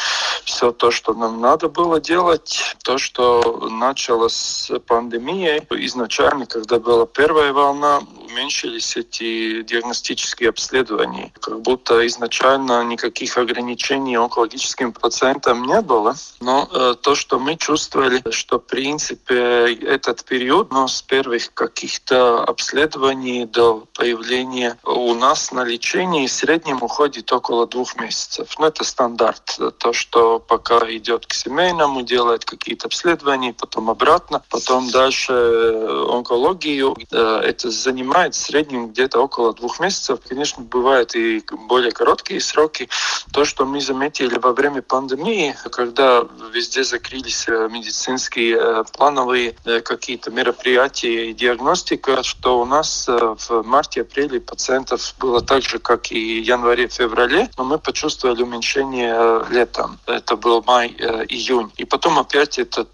все 0.45 0.73
то, 0.73 0.91
что 0.91 1.15
нам 1.15 1.41
надо 1.41 1.69
было 1.69 2.01
делать. 2.01 2.77
То, 2.85 2.99
что 2.99 3.69
началось 3.71 4.35
с 4.35 4.79
пандемией, 4.81 5.63
изначально, 5.87 6.45
когда 6.47 6.79
была 6.79 7.07
первая 7.07 7.53
волна, 7.53 8.01
уменьшились 8.29 8.97
эти 8.97 9.63
диагностические 9.63 10.51
обследования. 10.51 11.33
Как 11.41 11.61
будто 11.61 12.07
изначально 12.07 12.85
никаких 12.85 13.39
ограничений 13.39 14.17
онкологическим 14.17 14.93
пациентам 14.93 15.65
не 15.65 15.81
было. 15.81 16.15
Но 16.41 16.69
э, 16.71 16.95
то, 17.01 17.15
что 17.15 17.39
мы 17.39 17.57
чувствовали, 17.57 18.23
что 18.31 18.59
в 18.59 18.67
принципе 18.99 19.75
этот 19.87 20.25
период, 20.25 20.73
но 20.73 20.89
с 20.89 21.03
первых 21.03 21.55
каких-то 21.55 22.43
обследований 22.43 23.47
до 23.47 23.85
появления 23.95 24.77
у 24.83 25.15
нас 25.15 25.53
на 25.53 25.63
лечении 25.63 26.27
в 26.27 26.33
среднем 26.33 26.83
уходит 26.83 27.33
около 27.33 27.69
двух 27.69 27.95
месяцев. 27.95 28.59
Но 28.59 28.67
это 28.67 28.83
стандарт. 28.83 29.57
То, 29.79 29.93
что 29.93 30.41
пока 30.41 30.79
идет 30.91 31.27
к 31.27 31.33
семейному, 31.33 32.03
делает 32.03 32.45
какие-то 32.45 32.89
обследования, 32.89 33.53
потом 33.53 33.89
обратно, 33.89 34.43
потом 34.51 34.91
дальше 34.91 35.33
онкологию. 35.33 36.97
Это 37.13 37.71
занимает 37.71 38.35
в 38.35 38.39
среднем 38.39 38.89
где-то 38.89 39.21
около 39.21 39.55
двух 39.55 39.79
месяцев. 39.79 40.19
Конечно, 40.29 40.65
бывают 40.65 41.15
и 41.15 41.41
более 41.69 41.93
короткие 41.93 42.41
сроки. 42.41 42.89
То, 43.33 43.45
что 43.45 43.65
мы 43.65 43.81
заметили 43.81 44.39
во 44.39 44.53
время 44.53 44.83
пандемии, 44.83 45.55
когда 45.71 46.27
везде 46.53 46.83
закрылись 46.83 47.47
э, 47.49 47.69
медицинские 47.71 48.57
э, 48.59 48.85
плановые 48.93 49.57
э, 49.65 49.81
какие-то 49.81 50.31
мероприятия 50.31 51.31
и 51.31 51.35
диагностика, 51.35 52.23
что 52.23 52.61
у 52.61 52.65
нас 52.65 53.07
в 53.09 53.63
марте-апреле 53.63 54.41
пациентов 54.41 55.15
было 55.19 55.41
так 55.41 55.63
же, 55.63 55.79
как 55.79 56.11
и 56.11 56.41
в 56.41 56.45
январе-феврале, 56.45 57.51
но 57.57 57.65
мы 57.65 57.79
почувствовали 57.79 58.43
уменьшение 58.43 59.45
летом. 59.51 59.99
Это 60.07 60.37
был 60.37 60.63
май-июнь. 60.67 61.73
И 61.77 61.85
потом 61.85 62.19
опять 62.19 62.59
этот 62.59 62.89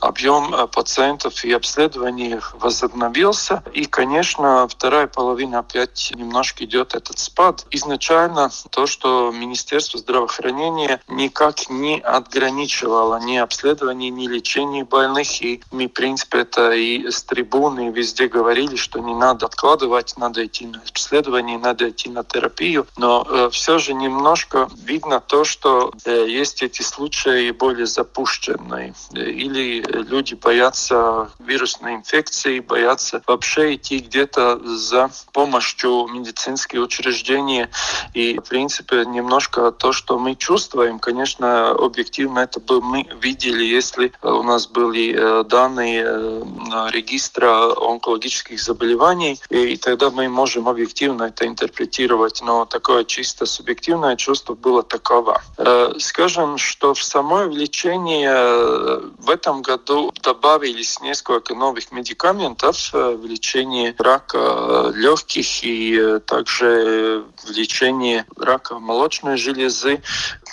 объем 0.00 0.68
пациентов 0.68 1.44
и 1.44 1.52
обследований 1.52 2.38
возобновился. 2.54 3.62
И, 3.72 3.86
конечно, 3.86 4.66
вторая 4.68 5.06
половина 5.06 5.60
опять 5.60 6.12
немножко 6.14 6.64
идет 6.64 6.94
этот 6.94 7.18
спад. 7.18 7.66
Изначально 7.70 8.50
то, 8.70 8.86
что 8.86 9.32
Министерство 9.32 9.98
здравоохранения 9.98 11.00
никак 11.08 11.68
не 11.68 12.00
ограничивало 12.00 13.18
ни 13.20 13.36
обследование, 13.36 14.10
ни 14.10 14.26
лечение 14.26 14.84
больных. 14.96 15.42
И 15.42 15.62
мы, 15.70 15.86
в 15.86 15.92
принципе, 15.92 16.40
это 16.40 16.72
и 16.72 17.10
с 17.10 17.22
трибуны 17.22 17.90
везде 17.90 18.28
говорили, 18.28 18.76
что 18.76 18.98
не 18.98 19.14
надо 19.14 19.46
откладывать, 19.46 20.14
надо 20.16 20.44
идти 20.44 20.66
на 20.66 20.82
обследование, 20.88 21.58
надо 21.58 21.90
идти 21.90 22.08
на 22.08 22.24
терапию. 22.24 22.86
Но 22.96 23.26
э, 23.28 23.50
все 23.52 23.78
же 23.78 23.94
немножко 23.94 24.68
видно 24.84 25.20
то, 25.20 25.44
что 25.44 25.92
э, 26.04 26.26
есть 26.28 26.62
эти 26.62 26.82
случаи 26.82 27.50
более 27.52 27.86
запущенные. 27.86 28.94
Или 29.12 29.82
люди 30.12 30.34
боятся 30.34 31.30
вирусной 31.38 31.94
инфекции, 31.94 32.60
боятся 32.60 33.22
вообще 33.26 33.74
идти 33.74 33.98
где 33.98 34.16
где-то 34.16 34.58
за 34.64 35.10
помощью 35.32 36.08
медицинские 36.08 36.80
учреждения. 36.82 37.68
И, 38.14 38.38
в 38.38 38.48
принципе, 38.48 39.04
немножко 39.04 39.70
то, 39.72 39.92
что 39.92 40.18
мы 40.18 40.34
чувствуем, 40.34 40.98
конечно, 40.98 41.70
объективно 41.70 42.40
это 42.40 42.60
бы 42.60 42.80
мы 42.80 43.06
видели, 43.20 43.64
если 43.64 44.12
у 44.22 44.42
нас 44.42 44.66
были 44.86 45.14
э, 45.16 45.44
данные 45.44 46.04
э, 46.06 46.90
регистра 46.90 47.72
онкологических 47.76 48.60
заболеваний, 48.60 49.40
и 49.50 49.76
тогда 49.76 50.10
мы 50.10 50.28
можем 50.28 50.68
объективно 50.68 51.24
это 51.24 51.46
интерпретировать. 51.46 52.42
Но 52.42 52.64
такое 52.64 53.04
чисто 53.04 53.46
субъективное 53.46 54.16
чувство 54.16 54.54
было 54.54 54.82
таково. 54.82 55.42
Э, 55.58 55.92
скажем, 55.98 56.58
что 56.58 56.94
в 56.94 57.02
самое 57.02 57.48
влечение 57.48 59.00
в 59.18 59.28
этом 59.28 59.62
году 59.62 60.12
добавились 60.22 61.00
несколько 61.00 61.54
новых 61.54 61.90
медикаментов 61.92 62.92
в 62.92 63.24
лечении 63.26 63.94
рака 63.98 64.92
легких 64.94 65.64
и 65.64 66.20
также 66.26 67.24
в 67.44 67.50
лечении 67.50 68.24
рака 68.36 68.78
молочной 68.78 69.36
железы. 69.36 70.00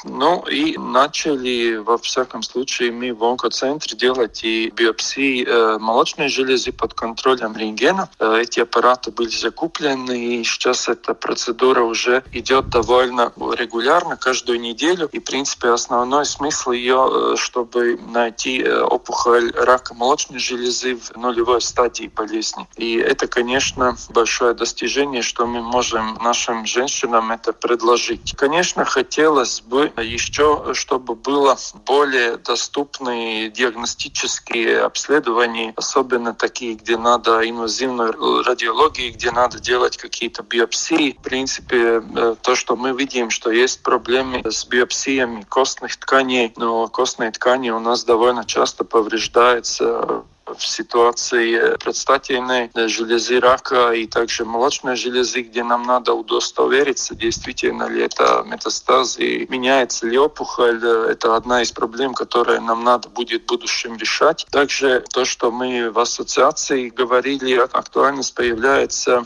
Ну 0.04 0.42
и 0.48 0.78
начали, 0.78 1.78
во 1.78 1.98
всяком 1.98 2.44
случае, 2.44 2.92
мы 2.92 3.14
в 3.14 3.24
онкоцентре 3.24 3.98
делать 3.98 4.44
и 4.44 4.70
биопсии 4.70 5.46
э, 5.46 5.78
молочной 5.80 6.28
железы 6.28 6.72
под 6.72 6.94
контролем 6.94 7.56
рентгена. 7.56 8.10
Эти 8.20 8.60
аппараты 8.60 9.12
были 9.12 9.30
закуплены, 9.30 10.40
и 10.40 10.44
сейчас 10.44 10.90
эта 10.90 11.14
процедура 11.14 11.84
уже 11.84 12.24
идет 12.32 12.70
довольно 12.70 13.32
регулярно, 13.58 14.18
каждую 14.18 14.60
неделю. 14.60 15.08
И, 15.12 15.20
в 15.20 15.24
принципе, 15.24 15.70
основной 15.70 16.26
смысл 16.26 16.72
ее, 16.72 17.36
чтобы 17.38 17.98
найти 18.12 18.64
опухоль 18.68 19.52
рака 19.56 19.94
молочной 19.94 20.40
железы 20.40 20.96
в 20.96 21.16
нулевой 21.16 21.62
стадии 21.62 22.12
болезни. 22.14 22.68
И 22.76 22.96
это, 22.96 23.28
конечно, 23.28 23.96
большое 24.10 24.54
достижение, 24.54 25.22
что 25.22 25.46
мы 25.46 25.62
можем 25.62 26.18
нашим 26.22 26.66
женщинам 26.66 27.32
это 27.32 27.54
предложить. 27.54 28.34
Конечно, 28.36 28.86
хотелось 28.86 29.62
бы 29.62 29.93
еще, 30.02 30.74
чтобы 30.74 31.16
было 31.16 31.58
более 31.86 32.38
доступные 32.38 33.50
диагностические 33.50 34.82
обследования, 34.82 35.74
особенно 35.76 36.34
такие, 36.34 36.76
где 36.76 36.98
надо 36.98 37.48
инвазивную 37.48 38.44
радиологию, 38.44 39.14
где 39.14 39.32
надо 39.32 39.60
делать 39.60 39.98
какие-то 39.98 40.44
биопсии. 40.44 41.18
В 41.20 41.22
принципе, 41.22 42.02
э, 42.04 42.36
то, 42.42 42.56
что 42.56 42.76
мы 42.76 42.92
видим, 42.92 43.30
что 43.30 43.52
есть 43.52 43.84
проблемы 43.84 44.42
с 44.44 44.66
биопсиями 44.66 45.46
костных 45.48 45.98
тканей, 45.98 46.54
но 46.56 46.88
костные 46.88 47.32
ткани 47.32 47.70
у 47.70 47.80
нас 47.80 48.04
довольно 48.04 48.46
часто 48.46 48.84
повреждаются 48.84 50.24
в 50.58 50.66
ситуации 50.66 51.76
предстательной 51.78 52.70
железы 52.88 53.40
рака 53.40 53.92
и 53.92 54.08
также 54.08 54.46
молочной 54.46 54.96
железы, 54.96 55.42
где 55.42 55.64
нам 55.64 55.84
надо 55.84 56.14
удостовериться, 56.14 57.16
действительно 57.16 57.88
ли 57.88 58.02
это 58.02 58.44
метастазы, 58.46 59.46
меняется 59.50 60.08
ли 60.08 60.18
опухоль. 60.18 60.84
Это 60.84 61.36
одна 61.36 61.62
из 61.62 61.72
проблем, 61.72 62.14
которые 62.14 62.60
нам 62.60 62.84
надо 62.84 63.10
будет 63.10 63.44
в 63.44 63.46
будущем 63.46 63.98
решать. 63.98 64.46
Также 64.52 65.04
то, 65.14 65.26
что 65.26 65.52
мы 65.52 65.92
в 65.92 66.00
ассоциации 66.00 66.90
говорили, 66.90 67.56
актуальность 67.56 68.36
появляется 68.36 69.26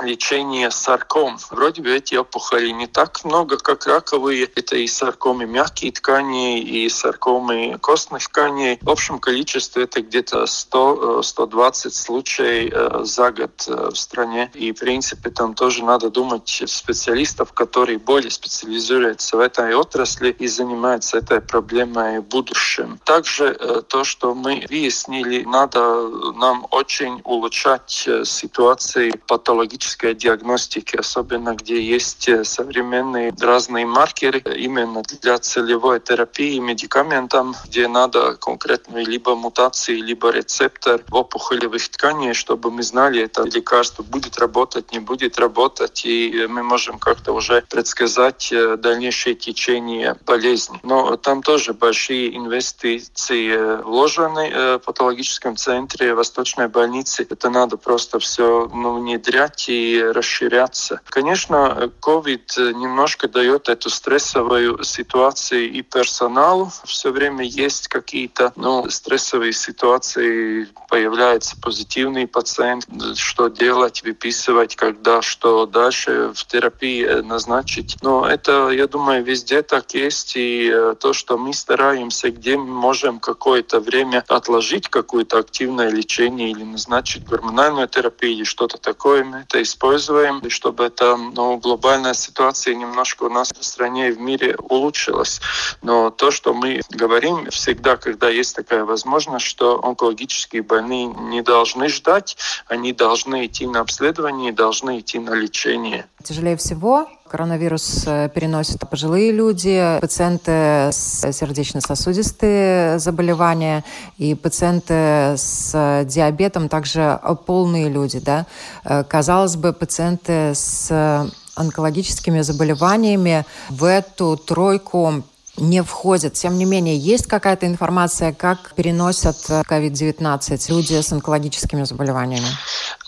лечение 0.00 0.70
сарком. 0.70 1.38
Вроде 1.50 1.82
бы 1.82 1.94
эти 1.94 2.14
опухоли 2.14 2.70
не 2.70 2.86
так 2.86 3.24
много, 3.24 3.56
как 3.56 3.86
раковые. 3.86 4.44
Это 4.54 4.76
и 4.76 4.86
саркомы 4.86 5.46
мягкие 5.46 5.92
ткани, 5.92 6.60
и 6.60 6.88
саркомы 6.88 7.78
костных 7.80 8.24
тканей. 8.24 8.78
В 8.82 8.90
общем 8.90 9.18
количестве 9.18 9.84
это 9.84 10.02
где-то 10.02 10.44
100-120 10.44 11.90
случаев 11.90 12.72
э, 12.72 13.04
за 13.04 13.32
год 13.32 13.64
э, 13.68 13.90
в 13.92 13.96
стране. 13.96 14.50
И, 14.54 14.72
в 14.72 14.78
принципе, 14.78 15.30
там 15.30 15.54
тоже 15.54 15.84
надо 15.84 16.10
думать 16.10 16.62
специалистов, 16.66 17.52
которые 17.52 17.98
более 17.98 18.30
специализируются 18.30 19.36
в 19.36 19.40
этой 19.40 19.74
отрасли 19.74 20.30
и 20.30 20.46
занимаются 20.46 21.18
этой 21.18 21.40
проблемой 21.40 22.20
в 22.20 22.24
будущем. 22.24 23.00
Также 23.04 23.56
э, 23.58 23.82
то, 23.88 24.04
что 24.04 24.34
мы 24.34 24.66
выяснили, 24.68 25.44
надо 25.44 26.08
нам 26.34 26.66
очень 26.70 27.20
улучшать 27.24 28.08
ситуации 28.24 29.10
патологической 29.26 29.85
клинической 29.86 30.14
диагностики, 30.14 30.96
особенно 30.96 31.54
где 31.54 31.80
есть 31.80 32.28
э, 32.28 32.44
современные 32.44 33.32
разные 33.40 33.86
маркеры 33.86 34.42
именно 34.56 35.02
для 35.22 35.38
целевой 35.38 36.00
терапии 36.00 36.58
медикаментам, 36.58 37.54
где 37.66 37.88
надо 37.88 38.36
конкретную 38.36 39.06
либо 39.06 39.36
мутации, 39.36 39.94
либо 39.94 40.30
рецептор 40.30 41.02
в 41.08 41.14
опухолевых 41.14 41.88
тканей, 41.88 42.34
чтобы 42.34 42.70
мы 42.70 42.82
знали, 42.82 43.22
это 43.22 43.44
лекарство 43.44 44.02
будет 44.02 44.38
работать, 44.38 44.92
не 44.92 44.98
будет 44.98 45.38
работать, 45.38 46.04
и 46.04 46.46
мы 46.48 46.62
можем 46.62 46.98
как-то 46.98 47.32
уже 47.32 47.62
предсказать 47.70 48.52
э, 48.52 48.76
дальнейшее 48.76 49.34
течение 49.34 50.16
болезни. 50.26 50.80
Но 50.82 51.16
там 51.16 51.42
тоже 51.42 51.74
большие 51.74 52.36
инвестиции 52.36 53.52
э, 53.52 53.82
вложены 53.82 54.50
в 54.56 54.78
патологическом 54.80 55.56
центре 55.56 56.14
Восточной 56.14 56.68
больницы. 56.68 57.26
Это 57.28 57.50
надо 57.50 57.76
просто 57.76 58.18
все 58.18 58.68
ну, 58.72 59.00
внедрять 59.00 59.68
и 59.68 59.75
расширяться. 60.12 61.00
Конечно, 61.06 61.90
COVID 62.00 62.74
немножко 62.74 63.28
дает 63.28 63.68
эту 63.68 63.90
стрессовую 63.90 64.82
ситуацию 64.84 65.70
и 65.70 65.82
персоналу. 65.82 66.70
Все 66.84 67.10
время 67.10 67.44
есть 67.44 67.88
какие-то 67.88 68.52
ну, 68.56 68.88
стрессовые 68.90 69.52
ситуации, 69.52 70.68
появляется 70.88 71.56
позитивный 71.60 72.26
пациент, 72.26 72.86
что 73.16 73.48
делать, 73.48 74.02
выписывать, 74.02 74.76
когда, 74.76 75.22
что 75.22 75.66
дальше 75.66 76.32
в 76.34 76.44
терапии 76.46 77.04
назначить. 77.22 77.96
Но 78.02 78.26
это, 78.26 78.70
я 78.70 78.86
думаю, 78.86 79.24
везде 79.24 79.62
так 79.62 79.94
есть. 79.94 80.36
И 80.36 80.70
э, 80.72 80.94
то, 80.98 81.12
что 81.12 81.38
мы 81.38 81.52
стараемся, 81.52 82.30
где 82.30 82.56
мы 82.56 82.66
можем 82.66 83.18
какое-то 83.18 83.80
время 83.80 84.24
отложить 84.28 84.88
какое-то 84.88 85.38
активное 85.38 85.90
лечение 85.90 86.50
или 86.50 86.64
назначить 86.64 87.24
гормональную 87.24 87.88
терапию 87.88 88.32
или 88.32 88.44
что-то 88.44 88.78
такое, 88.78 89.24
мы 89.24 89.38
это 89.38 89.62
используем, 89.66 90.48
чтобы 90.48 90.84
эта 90.84 91.16
ну, 91.16 91.58
глобальная 91.58 92.14
ситуация 92.14 92.74
немножко 92.74 93.24
у 93.24 93.28
нас 93.28 93.52
в 93.52 93.62
стране 93.62 94.08
и 94.08 94.12
в 94.12 94.20
мире 94.20 94.56
улучшилась. 94.56 95.40
Но 95.82 96.10
то, 96.10 96.30
что 96.30 96.54
мы 96.54 96.80
говорим 96.90 97.50
всегда, 97.50 97.96
когда 97.96 98.28
есть 98.30 98.56
такая 98.56 98.84
возможность, 98.84 99.44
что 99.44 99.84
онкологические 99.84 100.62
больные 100.62 101.06
не 101.06 101.42
должны 101.42 101.88
ждать, 101.88 102.36
они 102.66 102.92
должны 102.92 103.46
идти 103.46 103.66
на 103.66 103.80
обследование, 103.80 104.52
должны 104.52 105.00
идти 105.00 105.18
на 105.18 105.34
лечение. 105.34 106.06
Тяжелее 106.22 106.56
всего 106.56 107.08
Коронавирус 107.28 108.04
э, 108.06 108.28
переносят 108.34 108.88
пожилые 108.88 109.32
люди, 109.32 109.98
пациенты 110.00 110.90
с 110.92 111.32
сердечно-сосудистые 111.32 112.98
заболевания 112.98 113.84
и 114.18 114.34
пациенты 114.34 115.34
с 115.36 116.04
диабетом, 116.06 116.68
также 116.68 117.20
полные 117.46 117.88
люди. 117.88 118.18
Да? 118.20 118.46
Э, 118.84 119.04
казалось 119.04 119.56
бы, 119.56 119.72
пациенты 119.72 120.52
с 120.54 121.30
онкологическими 121.54 122.42
заболеваниями 122.42 123.44
в 123.70 123.84
эту 123.84 124.36
тройку 124.36 125.22
не 125.56 125.82
входят. 125.82 126.34
Тем 126.34 126.58
не 126.58 126.64
менее, 126.64 126.96
есть 126.96 127.26
какая-то 127.26 127.66
информация, 127.66 128.32
как 128.32 128.74
переносят 128.74 129.36
COVID-19 129.48 130.70
люди 130.70 131.00
с 131.00 131.12
онкологическими 131.12 131.84
заболеваниями? 131.84 132.46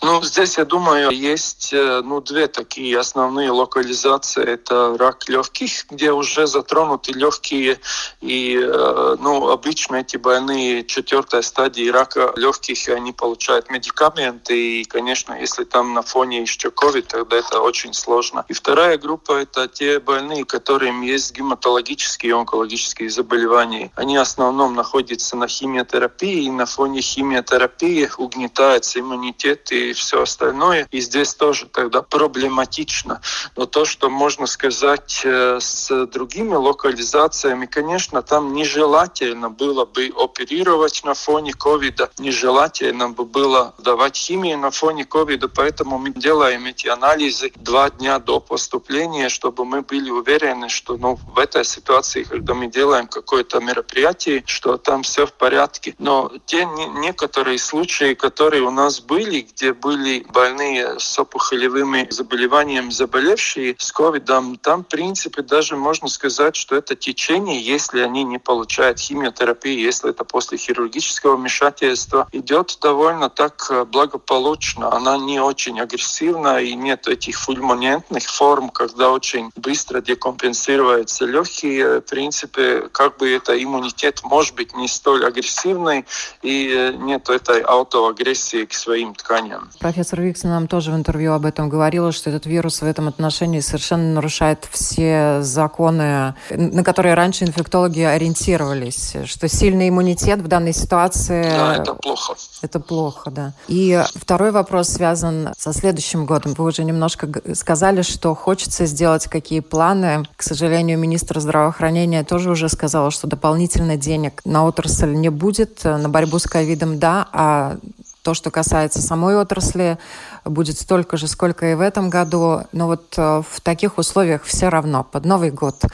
Ну, 0.00 0.22
здесь, 0.22 0.58
я 0.58 0.64
думаю, 0.64 1.10
есть 1.10 1.72
э, 1.72 2.02
ну, 2.04 2.20
две 2.20 2.46
такие 2.46 2.96
основные 2.98 3.50
локализации. 3.50 4.44
Это 4.44 4.96
рак 4.96 5.28
легких, 5.28 5.86
где 5.90 6.12
уже 6.12 6.46
затронуты 6.46 7.12
легкие. 7.12 7.80
И 8.20 8.56
э, 8.56 9.16
ну, 9.18 9.50
обычно 9.50 9.96
эти 9.96 10.16
больные 10.16 10.84
четвертой 10.84 11.42
стадии 11.42 11.88
рака 11.88 12.32
легких, 12.36 12.88
они 12.88 13.12
получают 13.12 13.70
медикаменты. 13.70 14.80
И, 14.80 14.84
конечно, 14.84 15.32
если 15.32 15.64
там 15.64 15.94
на 15.94 16.02
фоне 16.02 16.42
еще 16.42 16.68
COVID, 16.68 17.06
тогда 17.08 17.36
это 17.36 17.60
очень 17.60 17.92
сложно. 17.92 18.44
И 18.48 18.52
вторая 18.52 18.98
группа– 18.98 19.32
это 19.42 19.66
те 19.66 19.98
больные, 19.98 20.44
которым 20.44 21.02
есть 21.02 21.32
гематологические 21.36 22.34
онкологические 22.38 23.10
заболевания. 23.10 23.90
Они 23.94 24.18
в 24.18 24.20
основном 24.20 24.74
находятся 24.74 25.36
на 25.36 25.48
химиотерапии, 25.48 26.44
и 26.44 26.50
на 26.50 26.66
фоне 26.66 27.00
химиотерапии 27.00 28.08
угнетается 28.16 29.00
иммунитет 29.00 29.70
и 29.72 29.92
все 29.92 30.22
остальное. 30.22 30.86
И 30.90 31.00
здесь 31.00 31.34
тоже 31.34 31.66
тогда 31.66 32.02
проблематично. 32.02 33.20
Но 33.56 33.66
то, 33.66 33.84
что 33.84 34.10
можно 34.10 34.46
сказать 34.46 35.22
э, 35.24 35.58
с 35.60 36.06
другими 36.06 36.54
локализациями, 36.54 37.66
конечно, 37.66 38.22
там 38.22 38.52
нежелательно 38.52 39.50
было 39.50 39.84
бы 39.84 40.12
оперировать 40.16 41.02
на 41.04 41.14
фоне 41.14 41.52
ковида, 41.52 42.10
нежелательно 42.18 43.10
бы 43.10 43.24
было 43.24 43.74
давать 43.78 44.16
химию 44.16 44.58
на 44.58 44.70
фоне 44.70 45.04
ковида, 45.04 45.48
поэтому 45.48 45.98
мы 45.98 46.10
делаем 46.10 46.66
эти 46.66 46.88
анализы 46.88 47.52
два 47.56 47.90
дня 47.90 48.18
до 48.18 48.40
поступления, 48.40 49.28
чтобы 49.28 49.64
мы 49.64 49.82
были 49.82 50.10
уверены, 50.10 50.68
что 50.68 50.96
ну, 50.96 51.18
в 51.34 51.38
этой 51.38 51.64
ситуации 51.64 52.26
когда 52.28 52.54
мы 52.54 52.68
делаем 52.68 53.06
какое-то 53.06 53.60
мероприятие, 53.60 54.42
что 54.46 54.76
там 54.76 55.02
все 55.02 55.26
в 55.26 55.32
порядке. 55.32 55.94
Но 55.98 56.32
те 56.46 56.64
некоторые 56.64 57.58
случаи, 57.58 58.14
которые 58.14 58.62
у 58.62 58.70
нас 58.70 59.00
были, 59.00 59.40
где 59.40 59.72
были 59.72 60.24
больные 60.32 60.98
с 60.98 61.18
опухолевыми 61.18 62.06
заболеваниями, 62.10 62.90
заболевшие 62.90 63.76
с 63.78 63.92
ковидом, 63.92 64.56
там, 64.56 64.84
в 64.84 64.88
принципе, 64.88 65.42
даже 65.42 65.76
можно 65.76 66.08
сказать, 66.08 66.56
что 66.56 66.76
это 66.76 66.94
течение, 66.94 67.60
если 67.60 68.00
они 68.00 68.24
не 68.24 68.38
получают 68.38 68.98
химиотерапии, 68.98 69.78
если 69.78 70.10
это 70.10 70.24
после 70.24 70.58
хирургического 70.58 71.36
вмешательства, 71.36 72.28
идет 72.32 72.78
довольно 72.80 73.30
так 73.30 73.66
э, 73.70 73.84
благополучно. 73.84 74.92
Она 74.92 75.16
не 75.16 75.40
очень 75.40 75.80
агрессивна 75.80 76.60
и 76.60 76.74
нет 76.74 77.08
этих 77.08 77.38
фульмонентных 77.38 78.24
форм, 78.24 78.70
когда 78.70 79.10
очень 79.10 79.50
быстро 79.56 80.00
декомпенсируются 80.00 81.24
легкие 81.24 82.00
принципе, 82.18 82.88
как 82.90 83.16
бы 83.18 83.30
это 83.30 83.62
иммунитет 83.62 84.22
может 84.24 84.56
быть 84.56 84.74
не 84.74 84.88
столь 84.88 85.24
агрессивный 85.24 86.04
и 86.42 86.68
э, 86.68 86.92
нет 86.96 87.28
этой 87.28 87.60
аутоагрессии 87.60 88.64
к 88.64 88.74
своим 88.74 89.14
тканям. 89.14 89.70
Профессор 89.78 90.20
Виксон 90.20 90.50
нам 90.50 90.66
тоже 90.66 90.90
в 90.90 90.96
интервью 90.96 91.34
об 91.34 91.44
этом 91.44 91.68
говорила, 91.68 92.10
что 92.10 92.30
этот 92.30 92.44
вирус 92.46 92.82
в 92.82 92.84
этом 92.84 93.06
отношении 93.06 93.60
совершенно 93.60 94.14
нарушает 94.14 94.66
все 94.72 95.38
законы, 95.42 96.34
на 96.50 96.82
которые 96.82 97.14
раньше 97.14 97.44
инфектологи 97.44 98.00
ориентировались, 98.00 99.14
что 99.26 99.46
сильный 99.48 99.88
иммунитет 99.88 100.40
в 100.40 100.48
данной 100.48 100.72
ситуации... 100.72 101.44
Да, 101.44 101.76
это 101.76 101.94
плохо. 101.94 102.34
Это 102.62 102.80
плохо, 102.80 103.30
да. 103.30 103.52
И 103.68 104.02
второй 104.16 104.50
вопрос 104.50 104.88
связан 104.88 105.50
со 105.56 105.72
следующим 105.72 106.26
годом. 106.26 106.54
Вы 106.54 106.64
уже 106.64 106.82
немножко 106.82 107.28
сказали, 107.54 108.02
что 108.02 108.34
хочется 108.34 108.86
сделать 108.86 109.28
какие 109.28 109.60
планы. 109.60 110.24
К 110.34 110.42
сожалению, 110.42 110.98
министр 110.98 111.38
здравоохранения 111.38 111.97
здравоохранения 111.98 112.24
тоже 112.24 112.50
уже 112.50 112.68
сказала, 112.68 113.10
что 113.10 113.26
дополнительно 113.26 113.96
денег 113.96 114.40
на 114.44 114.64
отрасль 114.64 115.12
не 115.12 115.30
будет, 115.30 115.84
на 115.84 116.08
борьбу 116.08 116.38
с 116.38 116.44
ковидом 116.44 116.98
да, 116.98 117.26
а 117.32 117.76
то, 118.22 118.34
что 118.34 118.50
касается 118.50 119.00
самой 119.00 119.36
отрасли, 119.36 119.98
будет 120.44 120.78
столько 120.78 121.16
же, 121.16 121.26
сколько 121.26 121.66
и 121.66 121.74
в 121.74 121.80
этом 121.80 122.10
году. 122.10 122.62
Но 122.72 122.86
вот 122.86 123.14
э, 123.16 123.42
в 123.50 123.60
таких 123.60 123.98
условиях 123.98 124.44
все 124.44 124.68
равно 124.68 125.02
под 125.02 125.24
Новый 125.24 125.50
год 125.50 125.84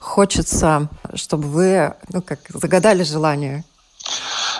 хочется, 0.00 0.88
чтобы 1.14 1.48
вы 1.48 1.94
ну, 2.12 2.20
как, 2.20 2.40
загадали 2.52 3.04
желание 3.04 3.64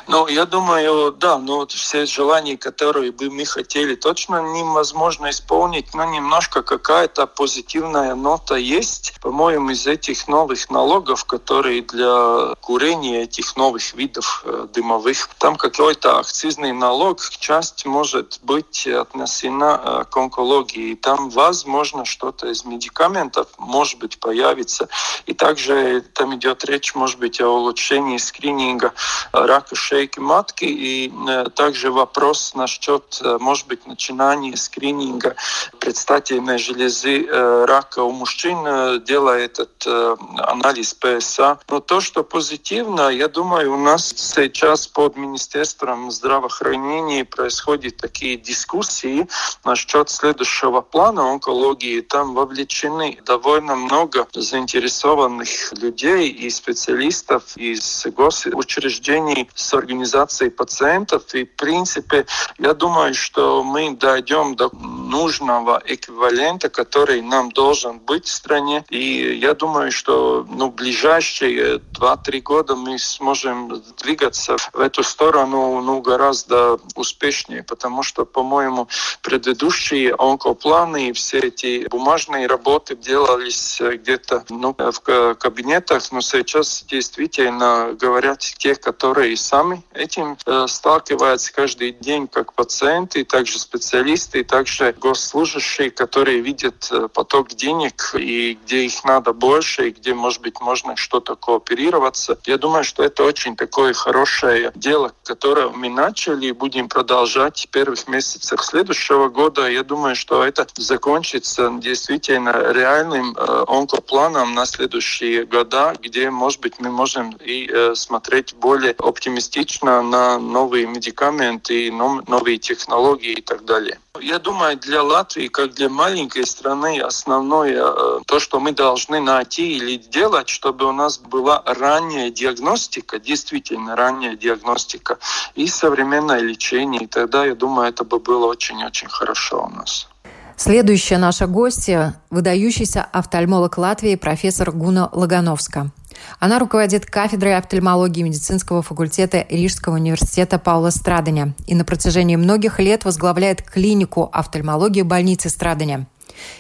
ну, 0.07 0.27
я 0.27 0.45
думаю, 0.47 1.13
да, 1.13 1.39
ну 1.39 1.57
вот 1.57 1.73
все 1.73 2.07
желания, 2.07 2.57
которые 2.57 3.13
бы 3.13 3.31
мы 3.31 3.45
хотели, 3.45 3.95
точно 3.95 4.43
невозможно 4.43 5.31
исполнить, 5.31 5.95
но 5.95 6.05
немножко 6.05 6.63
какая-то 6.63 7.27
позитивная 7.27 8.15
нота 8.15 8.57
есть. 8.57 9.15
По-моему, 9.21 9.71
из 9.71 9.87
этих 9.87 10.29
новых 10.29 10.71
налогов, 10.71 11.25
которые 11.25 11.83
для 11.83 12.55
курения 12.61 13.23
этих 13.23 13.57
новых 13.57 13.95
видов 13.95 14.43
э, 14.45 14.67
дымовых, 14.73 15.29
там 15.39 15.57
какой-то 15.57 16.19
акцизный 16.19 16.73
налог, 16.73 17.21
часть 17.39 17.87
может 17.87 18.41
быть 18.43 18.87
отнесена 18.87 19.81
э, 19.83 20.05
к 20.11 20.17
онкологии. 20.17 20.95
Там, 20.95 21.31
возможно, 21.31 22.05
что-то 22.05 22.49
из 22.49 22.65
медикаментов, 22.65 23.49
может 23.59 23.99
быть, 23.99 24.19
появится. 24.19 24.89
И 25.27 25.35
также 25.35 26.03
там 26.15 26.35
идет 26.37 26.65
речь, 26.65 26.95
может 26.95 27.19
быть, 27.19 27.41
о 27.41 27.49
улучшении 27.49 28.19
скрининга 28.19 28.93
рака 29.33 29.75
шейки 29.85 30.19
матки. 30.19 30.65
И 30.65 31.13
э, 31.29 31.45
также 31.55 31.91
вопрос 31.91 32.55
насчет, 32.55 33.21
э, 33.23 33.39
может 33.39 33.67
быть, 33.67 33.87
начинания 33.87 34.57
скрининга 34.57 35.37
предстательной 35.79 36.59
железы 36.59 37.27
э, 37.27 37.65
рака 37.67 38.03
у 38.03 38.13
мужчин, 38.13 38.57
делая 39.05 39.45
этот 39.45 39.87
анализ 39.87 40.95
ПСА. 40.95 41.59
Но 41.69 41.81
то, 41.81 42.01
что 42.01 42.25
позитивно, 42.25 43.09
я 43.09 43.29
думаю, 43.29 43.75
у 43.75 43.77
нас 43.77 44.15
сейчас 44.17 44.87
под 44.87 45.17
Министерством 45.17 46.11
здравоохранения 46.11 47.25
происходят 47.25 47.97
такие 47.97 48.37
дискуссии 48.37 49.29
насчет 49.65 50.09
следующего 50.09 50.81
плана 50.81 51.33
онкологии. 51.33 52.01
Там 52.01 52.35
вовлечены 52.35 53.19
довольно 53.27 53.77
много 53.77 54.27
заинтересованных 54.35 55.73
людей 55.73 56.29
и 56.29 56.49
специалистов 56.51 57.57
из 57.57 58.07
госучреждений 58.07 59.51
с 59.55 59.74
организацией 59.79 60.51
пациентов. 60.51 61.35
И, 61.35 61.45
в 61.45 61.57
принципе, 61.57 62.27
я 62.59 62.75
думаю, 62.75 63.15
что 63.15 63.63
мы 63.63 63.97
дойдем 63.97 64.55
до 64.57 64.71
нужного 64.75 65.83
эквивалента, 65.87 66.69
который 66.69 67.23
нам 67.23 67.51
должен 67.51 67.99
быть 67.99 68.27
в 68.27 68.33
стране. 68.33 68.85
И 68.91 69.39
я 69.39 69.55
думаю, 69.55 69.91
что 69.91 70.47
ну, 70.49 70.71
ближайшие 70.71 71.79
2-3 71.79 72.41
года 72.41 72.77
мы 72.77 72.99
сможем 72.99 73.83
двигаться 74.03 74.57
в 74.73 74.81
эту 74.81 75.03
сторону 75.03 75.81
ну, 75.81 76.01
гораздо 76.01 76.79
успешнее, 76.95 77.63
потому 77.63 78.03
что, 78.03 78.25
по-моему, 78.25 78.89
предыдущие 79.23 80.15
онкопланы 80.19 81.09
и 81.09 81.13
все 81.13 81.39
эти 81.39 81.87
бумажные 81.89 82.47
работы 82.47 82.97
делались 82.97 83.81
где-то 83.81 84.45
ну, 84.51 84.75
в 84.77 85.35
кабинетах, 85.35 86.13
но 86.13 86.21
сейчас 86.21 86.85
действительно 86.89 87.97
говорят 87.99 88.41
те, 88.41 88.75
которые 88.75 89.37
сами 89.37 89.64
этим 89.95 90.37
э, 90.47 90.67
сталкиваются 90.69 91.53
каждый 91.53 91.93
день 91.93 92.29
как 92.29 92.53
пациенты, 92.53 93.25
также 93.25 93.59
специалисты, 93.59 94.45
также 94.45 94.93
госслужащие, 94.93 95.91
которые 95.91 96.41
видят 96.41 96.89
э, 96.91 97.09
поток 97.09 97.49
денег 97.49 98.15
и 98.19 98.59
где 98.65 98.85
их 98.85 99.05
надо 99.05 99.33
больше, 99.33 99.89
и 99.89 99.91
где, 99.91 100.15
может 100.15 100.43
быть, 100.43 100.61
можно 100.61 100.97
что-то 100.97 101.37
кооперироваться. 101.37 102.39
Я 102.45 102.59
думаю, 102.59 102.85
что 102.85 103.03
это 103.03 103.25
очень 103.25 103.57
такое 103.57 103.95
хорошее 103.95 104.73
дело, 104.75 105.13
которое 105.25 105.69
мы 105.69 105.89
начали 105.89 106.47
и 106.47 106.53
будем 106.53 106.89
продолжать 106.89 107.67
в 107.67 107.69
первых 107.71 108.07
месяцах 108.09 108.63
следующего 108.63 109.29
года. 109.29 109.69
Я 109.69 109.83
думаю, 109.83 110.17
что 110.17 110.45
это 110.45 110.67
закончится 110.77 111.73
действительно 111.81 112.73
реальным 112.73 113.37
э, 113.37 113.65
онкопланом 113.69 114.55
на 114.55 114.67
следующие 114.67 115.45
года, 115.47 115.95
где, 116.01 116.31
может 116.31 116.61
быть, 116.61 116.81
мы 116.81 116.91
можем 116.91 117.37
и 117.41 117.71
смотреть 117.95 118.55
более 118.55 118.93
оптимистично 118.93 119.54
конечно, 119.55 120.03
на 120.03 120.39
новые 120.39 120.87
медикаменты, 120.87 121.93
новые 121.93 122.59
технологии 122.59 123.35
и 123.35 123.41
так 123.41 123.65
далее. 123.65 123.99
Я 124.21 124.39
думаю, 124.39 124.77
для 124.77 125.03
Латвии, 125.03 125.49
как 125.49 125.75
для 125.75 125.89
маленькой 125.89 126.47
страны, 126.47 127.01
основное 127.01 127.83
э, 127.85 128.21
то, 128.27 128.41
что 128.41 128.61
мы 128.61 128.73
должны 128.73 129.21
найти 129.21 129.77
или 129.77 129.97
делать, 129.97 130.49
чтобы 130.49 130.87
у 130.87 130.93
нас 130.93 131.19
была 131.19 131.63
ранняя 131.67 132.31
диагностика, 132.31 133.19
действительно 133.19 133.97
ранняя 133.97 134.37
диагностика 134.37 135.19
и 135.55 135.67
современное 135.67 136.41
лечение. 136.41 137.05
И 137.05 137.07
тогда, 137.07 137.45
я 137.47 137.55
думаю, 137.55 137.89
это 137.89 138.05
бы 138.05 138.19
было 138.19 138.47
очень-очень 138.47 139.09
хорошо 139.09 139.69
у 139.73 139.77
нас. 139.77 140.09
Следующая 140.57 141.19
наша 141.19 141.47
гостья– 141.49 142.15
выдающийся 142.31 143.03
офтальмолог 143.03 143.77
Латвии 143.77 144.15
профессор 144.15 144.71
Гуна 144.71 145.11
Лагановска. 145.13 145.91
Она 146.39 146.61
руководит 146.61 147.07
кафедрой 147.07 147.57
офтальмологии 147.57 148.23
медицинского 148.23 148.81
факультета 148.81 149.45
Рижского 149.51 149.95
университета 149.95 150.61
Паула 150.61 150.91
Страдания 150.91 151.55
и 151.67 151.75
на 151.75 151.85
протяжении 151.85 152.37
многих 152.37 152.79
лет 152.79 153.05
возглавляет 153.05 153.63
клинику 153.63 154.31
офтальмологии 154.33 155.03
больницы 155.03 155.49
Страдания. 155.49 156.07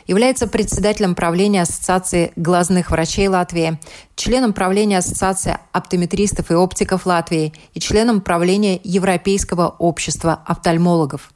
Является 0.06 0.48
председателем 0.48 1.14
правления 1.14 1.62
Ассоциации 1.62 2.32
глазных 2.36 2.90
врачей 2.90 3.28
Латвии, 3.28 3.78
членом 4.16 4.52
правления 4.52 4.98
Ассоциации 4.98 5.56
оптометристов 5.72 6.50
и 6.50 6.54
оптиков 6.54 7.06
Латвии 7.06 7.54
и 7.74 7.80
членом 7.80 8.20
правления 8.20 8.80
Европейского 8.82 9.68
общества 9.68 10.40
офтальмологов. 10.46 11.33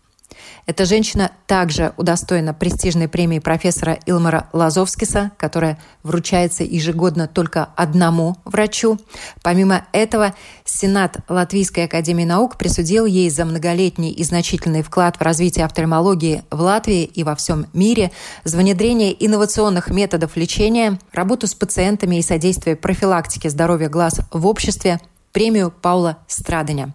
Эта 0.68 0.84
женщина 0.84 1.32
также 1.46 1.94
удостоена 1.96 2.52
престижной 2.52 3.08
премии 3.08 3.38
профессора 3.38 3.98
Илмара 4.04 4.50
Лазовскиса, 4.52 5.30
которая 5.38 5.80
вручается 6.02 6.62
ежегодно 6.62 7.26
только 7.26 7.70
одному 7.74 8.36
врачу. 8.44 8.98
Помимо 9.42 9.86
этого, 9.92 10.34
Сенат 10.66 11.20
Латвийской 11.26 11.84
академии 11.84 12.24
наук 12.24 12.58
присудил 12.58 13.06
ей 13.06 13.30
за 13.30 13.46
многолетний 13.46 14.10
и 14.10 14.22
значительный 14.22 14.82
вклад 14.82 15.16
в 15.16 15.22
развитие 15.22 15.64
офтальмологии 15.64 16.42
в 16.50 16.60
Латвии 16.60 17.04
и 17.04 17.24
во 17.24 17.34
всем 17.34 17.64
мире, 17.72 18.12
за 18.44 18.58
внедрение 18.58 19.16
инновационных 19.24 19.88
методов 19.88 20.36
лечения, 20.36 20.98
работу 21.14 21.46
с 21.46 21.54
пациентами 21.54 22.16
и 22.16 22.22
содействие 22.22 22.76
профилактике 22.76 23.48
здоровья 23.48 23.88
глаз 23.88 24.20
в 24.30 24.46
обществе, 24.46 25.00
премию 25.32 25.72
Паула 25.80 26.18
Страдания. 26.26 26.92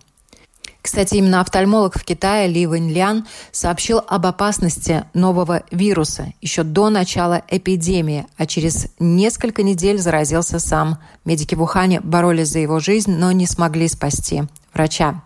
Кстати, 0.83 1.15
именно 1.15 1.39
офтальмолог 1.39 1.97
в 1.97 2.03
Китае 2.03 2.49
Ли 2.49 2.67
Вэньлян 2.67 3.25
сообщил 3.53 4.01
об 4.05 4.25
опасности 4.25 5.05
нового 5.13 5.63
вируса 5.71 6.33
еще 6.41 6.63
до 6.63 6.89
начала 6.89 7.41
эпидемии, 7.47 8.27
а 8.37 8.45
через 8.45 8.87
несколько 8.99 9.63
недель 9.63 9.97
заразился 9.97 10.59
сам. 10.59 10.99
Медики 11.23 11.55
в 11.55 11.61
Ухане 11.61 12.01
боролись 12.01 12.49
за 12.49 12.59
его 12.59 12.79
жизнь, 12.79 13.15
но 13.15 13.31
не 13.31 13.47
смогли 13.47 13.87
спасти 13.87 14.43
врача. 14.73 15.23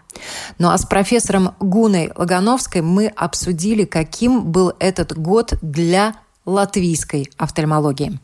Ну 0.60 0.70
а 0.70 0.78
с 0.78 0.86
профессором 0.86 1.56
Гуной 1.60 2.12
Лагановской 2.16 2.82
мы 2.82 3.08
обсудили, 3.08 3.86
каким 3.86 4.52
был 4.52 4.74
этот 4.78 5.18
год 5.18 5.56
для 5.64 6.14
латвийской 6.46 7.32
офтальмологии. 7.36 8.20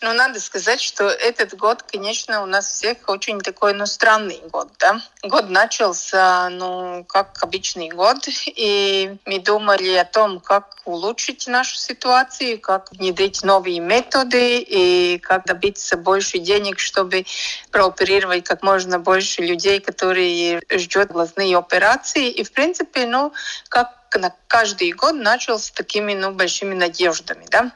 Ну, 0.00 0.12
надо 0.12 0.40
сказать, 0.40 0.80
что 0.80 1.08
этот 1.08 1.54
год, 1.56 1.82
конечно, 1.82 2.42
у 2.42 2.46
нас 2.46 2.70
всех 2.70 2.98
очень 3.08 3.40
такой, 3.40 3.74
ну, 3.74 3.84
странный 3.84 4.40
год, 4.48 4.68
да. 4.78 5.00
Год 5.24 5.50
начался, 5.50 6.48
ну, 6.50 7.04
как 7.08 7.42
обычный 7.42 7.88
год, 7.88 8.28
и 8.46 9.16
мы 9.26 9.40
думали 9.40 9.94
о 9.94 10.04
том, 10.04 10.38
как 10.38 10.76
улучшить 10.84 11.48
нашу 11.48 11.76
ситуацию, 11.76 12.60
как 12.60 12.92
внедрить 12.92 13.42
новые 13.42 13.80
методы 13.80 14.60
и 14.60 15.18
как 15.18 15.44
добиться 15.46 15.96
больше 15.96 16.38
денег, 16.38 16.78
чтобы 16.78 17.26
прооперировать 17.72 18.44
как 18.44 18.62
можно 18.62 19.00
больше 19.00 19.42
людей, 19.42 19.80
которые 19.80 20.62
ждут 20.70 21.08
глазные 21.08 21.58
операции. 21.58 22.30
И, 22.30 22.44
в 22.44 22.52
принципе, 22.52 23.04
ну, 23.06 23.32
как 23.68 23.97
на 24.16 24.32
каждый 24.48 24.92
год 24.92 25.14
начал 25.14 25.58
с 25.58 25.70
такими 25.70 26.14
ну, 26.14 26.32
большими 26.32 26.74
надеждами. 26.74 27.46
Да? 27.50 27.70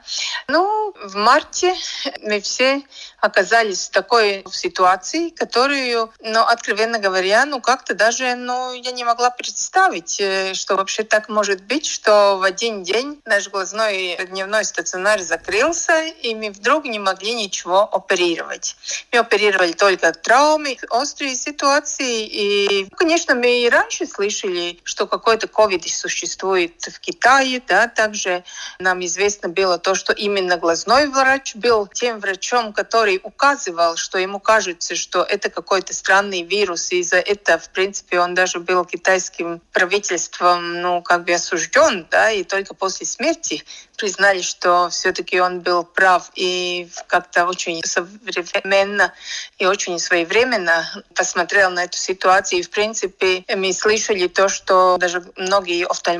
Ну, 0.49 0.95
в 1.05 1.15
марте 1.17 1.75
мы 2.23 2.41
все 2.41 2.83
оказались 3.21 3.89
в 3.89 3.91
такой 3.91 4.45
ситуации, 4.51 5.29
которую, 5.29 6.13
ну, 6.21 6.41
откровенно 6.41 6.99
говоря, 6.99 7.45
ну, 7.45 7.61
как-то 7.61 7.95
даже, 7.95 8.35
ну, 8.35 8.73
я 8.73 8.91
не 8.93 9.05
могла 9.05 9.31
представить, 9.31 10.19
э, 10.21 10.55
что 10.55 10.77
вообще 10.77 11.05
так 11.05 11.29
может 11.29 11.63
быть, 11.65 11.87
что 11.87 12.39
в 12.39 12.43
один 12.43 12.83
день 12.83 13.21
наш 13.27 13.49
глазной 13.49 14.19
дневной 14.31 14.65
стационар 14.65 15.21
закрылся, 15.21 16.03
и 16.03 16.35
мы 16.35 16.51
вдруг 16.51 16.85
не 16.87 16.99
могли 16.99 17.35
ничего 17.35 17.83
оперировать. 17.83 18.77
Мы 19.13 19.19
оперировали 19.19 19.73
только 19.73 20.13
травмы, 20.13 20.77
острые 20.91 21.37
ситуации, 21.37 22.27
и, 22.27 22.89
конечно, 22.97 23.35
мы 23.35 23.63
и 23.63 23.69
раньше 23.69 24.07
слышали, 24.07 24.81
что 24.85 25.07
какой-то 25.07 25.49
ковид 25.49 25.83
существует 25.89 26.22
в 26.27 27.01
Китае, 27.01 27.63
да, 27.67 27.89
также 27.89 28.45
нам 28.79 29.05
известно 29.05 29.49
было 29.49 29.79
то, 29.79 29.95
что 29.95 30.13
именно 30.13 30.57
глазной 30.57 31.09
врач 31.09 31.55
был 31.55 31.87
тем 31.87 32.21
врачом, 32.21 32.73
который 32.73 33.21
указывал, 33.23 33.97
что 33.97 34.19
ему 34.19 34.41
кажется, 34.41 34.95
что 34.95 35.23
это 35.23 35.51
какой-то 35.51 35.95
странный 35.95 36.43
вирус, 36.43 36.93
и 36.93 37.03
за 37.03 37.17
это, 37.17 37.59
в 37.59 37.71
принципе, 37.71 38.21
он 38.21 38.35
даже 38.35 38.61
был 38.61 38.85
китайским 38.85 39.61
правительством, 39.73 40.81
ну, 40.81 41.03
как 41.03 41.25
бы 41.25 41.33
осужден, 41.33 42.07
да, 42.11 42.31
и 42.31 42.45
только 42.45 42.75
после 42.75 43.07
смерти 43.07 43.65
признали, 43.97 44.41
что 44.41 44.89
все-таки 44.91 45.41
он 45.41 45.61
был 45.61 45.85
прав 45.85 46.31
и 46.35 46.89
как-то 47.07 47.47
очень 47.47 47.81
современно 47.85 49.13
и 49.59 49.67
очень 49.67 49.99
своевременно 50.01 50.85
посмотрел 51.15 51.71
на 51.71 51.85
эту 51.85 51.97
ситуацию. 51.97 52.61
И, 52.61 52.63
в 52.63 52.71
принципе, 52.71 53.45
мы 53.55 53.73
слышали 53.73 54.27
то, 54.27 54.49
что 54.49 54.97
даже 54.99 55.23
многие 55.37 55.87
офтальмологи 55.87 56.12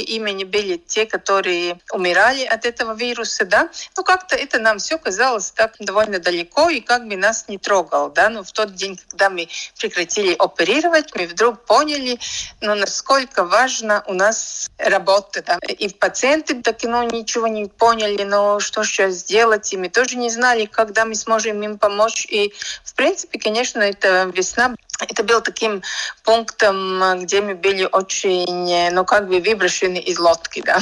имени 0.00 0.44
были 0.44 0.76
те, 0.76 1.06
которые 1.06 1.78
умирали 1.92 2.44
от 2.44 2.64
этого 2.64 2.94
вируса, 2.94 3.44
да. 3.44 3.68
Ну, 3.96 4.04
как-то 4.04 4.36
это 4.36 4.58
нам 4.58 4.78
все 4.78 4.98
казалось 4.98 5.50
так 5.50 5.74
довольно 5.78 6.18
далеко 6.18 6.70
и 6.70 6.80
как 6.80 7.06
бы 7.06 7.16
нас 7.16 7.46
не 7.48 7.58
трогал, 7.58 8.10
да. 8.10 8.28
Но 8.28 8.42
в 8.42 8.52
тот 8.52 8.74
день, 8.74 8.98
когда 9.10 9.30
мы 9.30 9.48
прекратили 9.78 10.34
оперировать, 10.38 11.14
мы 11.14 11.26
вдруг 11.26 11.64
поняли, 11.64 12.18
ну, 12.60 12.74
насколько 12.74 13.44
важно 13.44 14.02
у 14.06 14.14
нас 14.14 14.70
работа, 14.78 15.42
да. 15.42 15.58
И 15.68 15.88
пациенты 15.88 16.62
так, 16.62 16.82
ну, 16.82 17.02
ничего 17.02 17.46
не 17.46 17.66
поняли, 17.66 18.22
но 18.22 18.60
что 18.60 18.84
сейчас 18.84 19.24
делать, 19.24 19.72
и 19.72 19.76
мы 19.76 19.88
тоже 19.88 20.16
не 20.16 20.30
знали, 20.30 20.66
когда 20.66 21.04
мы 21.04 21.14
сможем 21.14 21.62
им 21.62 21.78
помочь. 21.78 22.26
И, 22.26 22.52
в 22.84 22.94
принципе, 22.94 23.38
конечно, 23.38 23.80
это 23.80 24.30
весна 24.34 24.74
это 25.00 25.22
был 25.22 25.40
таким 25.40 25.82
пунктом, 26.24 27.18
где 27.22 27.40
мы 27.40 27.54
были 27.54 27.88
очень, 27.90 28.90
ну, 28.92 29.04
как 29.04 29.28
бы 29.28 29.40
выброшены 29.40 29.98
из 29.98 30.18
лодки, 30.18 30.62
да. 30.64 30.78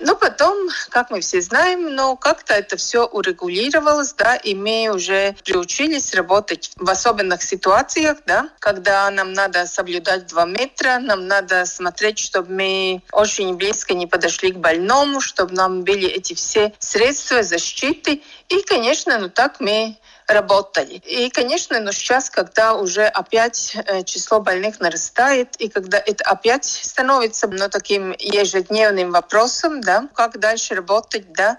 Но 0.00 0.14
потом, 0.14 0.68
как 0.90 1.10
мы 1.10 1.20
все 1.20 1.40
знаем, 1.40 1.94
ну, 1.94 2.16
как-то 2.16 2.54
это 2.54 2.76
все 2.76 3.04
урегулировалось, 3.06 4.12
да, 4.14 4.36
и 4.36 4.54
мы 4.54 4.90
уже 4.92 5.34
приучились 5.44 6.14
работать 6.14 6.70
в 6.76 6.88
особенных 6.88 7.42
ситуациях, 7.42 8.18
да, 8.26 8.48
когда 8.58 9.10
нам 9.10 9.32
надо 9.32 9.66
соблюдать 9.66 10.26
два 10.26 10.44
метра, 10.44 10.98
нам 10.98 11.26
надо 11.26 11.66
смотреть, 11.66 12.18
чтобы 12.18 12.52
мы 12.52 13.02
очень 13.12 13.56
близко 13.56 13.94
не 13.94 14.06
подошли 14.06 14.52
к 14.52 14.56
больному, 14.56 15.20
чтобы 15.20 15.54
нам 15.54 15.82
были 15.82 16.08
эти 16.08 16.34
все 16.34 16.72
средства 16.78 17.42
защиты. 17.42 18.22
И, 18.48 18.62
конечно, 18.62 19.18
ну, 19.18 19.28
так 19.28 19.60
мы 19.60 19.96
работали. 20.28 20.94
И, 20.94 21.30
конечно, 21.30 21.80
но 21.80 21.92
сейчас, 21.92 22.30
когда 22.30 22.74
уже 22.74 23.04
опять 23.04 23.76
э, 23.86 24.04
число 24.04 24.40
больных 24.40 24.78
нарастает, 24.80 25.56
и 25.56 25.68
когда 25.68 25.98
это 25.98 26.24
опять 26.24 26.64
становится 26.64 27.48
ну, 27.48 27.68
таким 27.68 28.14
ежедневным 28.18 29.10
вопросом, 29.10 29.80
да, 29.80 30.08
как 30.14 30.38
дальше 30.38 30.74
работать, 30.74 31.32
да, 31.32 31.58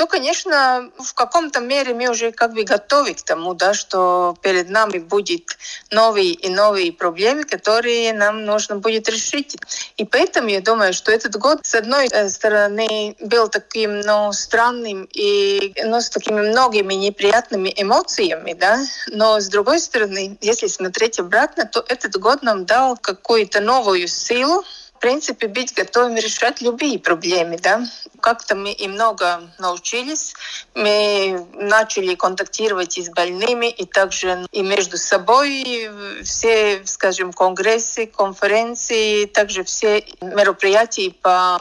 то, 0.00 0.06
конечно, 0.06 0.90
в 0.98 1.12
каком-то 1.12 1.60
мере 1.60 1.92
мы 1.92 2.08
уже 2.08 2.32
как 2.32 2.54
бы 2.54 2.64
готовы 2.64 3.12
к 3.12 3.20
тому, 3.20 3.52
да, 3.52 3.74
что 3.74 4.34
перед 4.40 4.70
нами 4.70 4.96
будет 4.96 5.58
новые 5.90 6.32
и 6.32 6.48
новые 6.48 6.90
проблемы, 6.90 7.44
которые 7.44 8.14
нам 8.14 8.46
нужно 8.46 8.76
будет 8.76 9.10
решить. 9.10 9.58
И 9.98 10.06
поэтому 10.06 10.48
я 10.48 10.62
думаю, 10.62 10.94
что 10.94 11.12
этот 11.12 11.36
год, 11.36 11.66
с 11.66 11.74
одной 11.74 12.08
э, 12.10 12.30
стороны, 12.30 13.14
был 13.20 13.48
таким, 13.48 14.00
ну, 14.00 14.32
странным 14.32 15.06
и, 15.12 15.74
ну, 15.84 16.00
с 16.00 16.08
такими 16.08 16.48
многими 16.48 16.94
неприятными 16.94 17.70
эмоциями, 17.76 18.54
да, 18.54 18.82
но 19.08 19.38
с 19.38 19.48
другой 19.48 19.80
стороны, 19.80 20.38
если 20.40 20.68
смотреть 20.68 21.18
обратно, 21.18 21.66
то 21.66 21.84
этот 21.86 22.16
год 22.16 22.42
нам 22.42 22.64
дал 22.64 22.96
какую-то 22.96 23.60
новую 23.60 24.08
силу, 24.08 24.64
в 25.00 25.02
принципе, 25.02 25.48
быть 25.48 25.72
готовым 25.72 26.16
решать 26.16 26.60
любые 26.60 26.98
проблемы, 26.98 27.56
да. 27.56 27.86
Как-то 28.20 28.54
мы 28.54 28.70
и 28.70 28.86
много 28.86 29.50
научились. 29.58 30.34
Мы 30.74 31.46
начали 31.54 32.14
контактировать 32.14 32.98
и 32.98 33.02
с 33.02 33.08
больными, 33.08 33.70
и 33.70 33.86
также 33.86 34.44
и 34.52 34.60
между 34.60 34.98
собой. 34.98 35.88
Все, 36.22 36.82
скажем, 36.84 37.32
конгрессы, 37.32 38.04
конференции, 38.08 39.24
также 39.24 39.64
все 39.64 40.04
мероприятия 40.20 41.12
по 41.12 41.58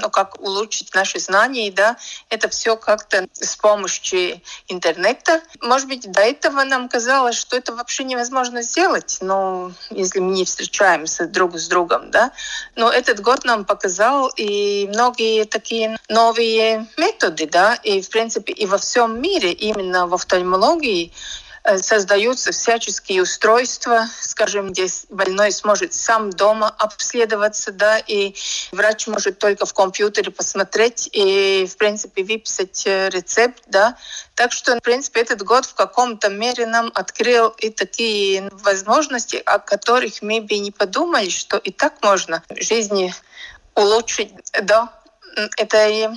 ну, 0.00 0.10
как 0.10 0.40
улучшить 0.40 0.94
наши 0.94 1.18
знания, 1.18 1.70
да, 1.70 1.96
это 2.28 2.48
все 2.48 2.76
как-то 2.76 3.26
с 3.32 3.56
помощью 3.56 4.40
интернета. 4.68 5.42
Может 5.60 5.88
быть, 5.88 6.10
до 6.10 6.20
этого 6.20 6.64
нам 6.64 6.88
казалось, 6.88 7.36
что 7.36 7.56
это 7.56 7.74
вообще 7.74 8.04
невозможно 8.04 8.62
сделать, 8.62 9.18
но 9.20 9.72
если 9.90 10.20
мы 10.20 10.32
не 10.32 10.44
встречаемся 10.44 11.26
друг 11.26 11.56
с 11.56 11.68
другом, 11.68 12.10
да. 12.10 12.32
Но 12.74 12.90
этот 12.90 13.20
год 13.20 13.44
нам 13.44 13.64
показал 13.64 14.28
и 14.36 14.88
многие 14.88 15.44
такие 15.44 15.96
новые 16.08 16.86
методы, 16.96 17.46
да, 17.46 17.74
и, 17.74 18.00
в 18.00 18.10
принципе, 18.10 18.52
и 18.52 18.66
во 18.66 18.78
всем 18.78 19.20
мире, 19.20 19.52
именно 19.52 20.06
в 20.06 20.14
офтальмологии, 20.14 21.12
создаются 21.78 22.52
всяческие 22.52 23.22
устройства, 23.22 24.08
скажем, 24.20 24.72
где 24.72 24.86
больной 25.10 25.50
сможет 25.52 25.92
сам 25.94 26.30
дома 26.30 26.68
обследоваться, 26.68 27.72
да, 27.72 27.98
и 27.98 28.34
врач 28.72 29.06
может 29.06 29.38
только 29.38 29.66
в 29.66 29.74
компьютере 29.74 30.30
посмотреть 30.30 31.08
и, 31.12 31.66
в 31.66 31.76
принципе, 31.76 32.22
выписать 32.22 32.84
э, 32.86 33.08
рецепт, 33.10 33.64
да. 33.66 33.96
Так 34.34 34.52
что, 34.52 34.76
в 34.76 34.80
принципе, 34.80 35.20
этот 35.20 35.42
год 35.42 35.66
в 35.66 35.74
каком-то 35.74 36.28
мере 36.28 36.66
нам 36.66 36.92
открыл 36.94 37.48
и 37.58 37.70
такие 37.70 38.48
возможности, 38.52 39.42
о 39.44 39.58
которых 39.58 40.22
мы 40.22 40.40
бы 40.40 40.58
не 40.58 40.70
подумали, 40.70 41.30
что 41.30 41.56
и 41.56 41.70
так 41.70 42.02
можно 42.02 42.42
жизни 42.58 43.14
улучшить 43.74 44.32
до 44.62 44.88
этой 45.56 46.08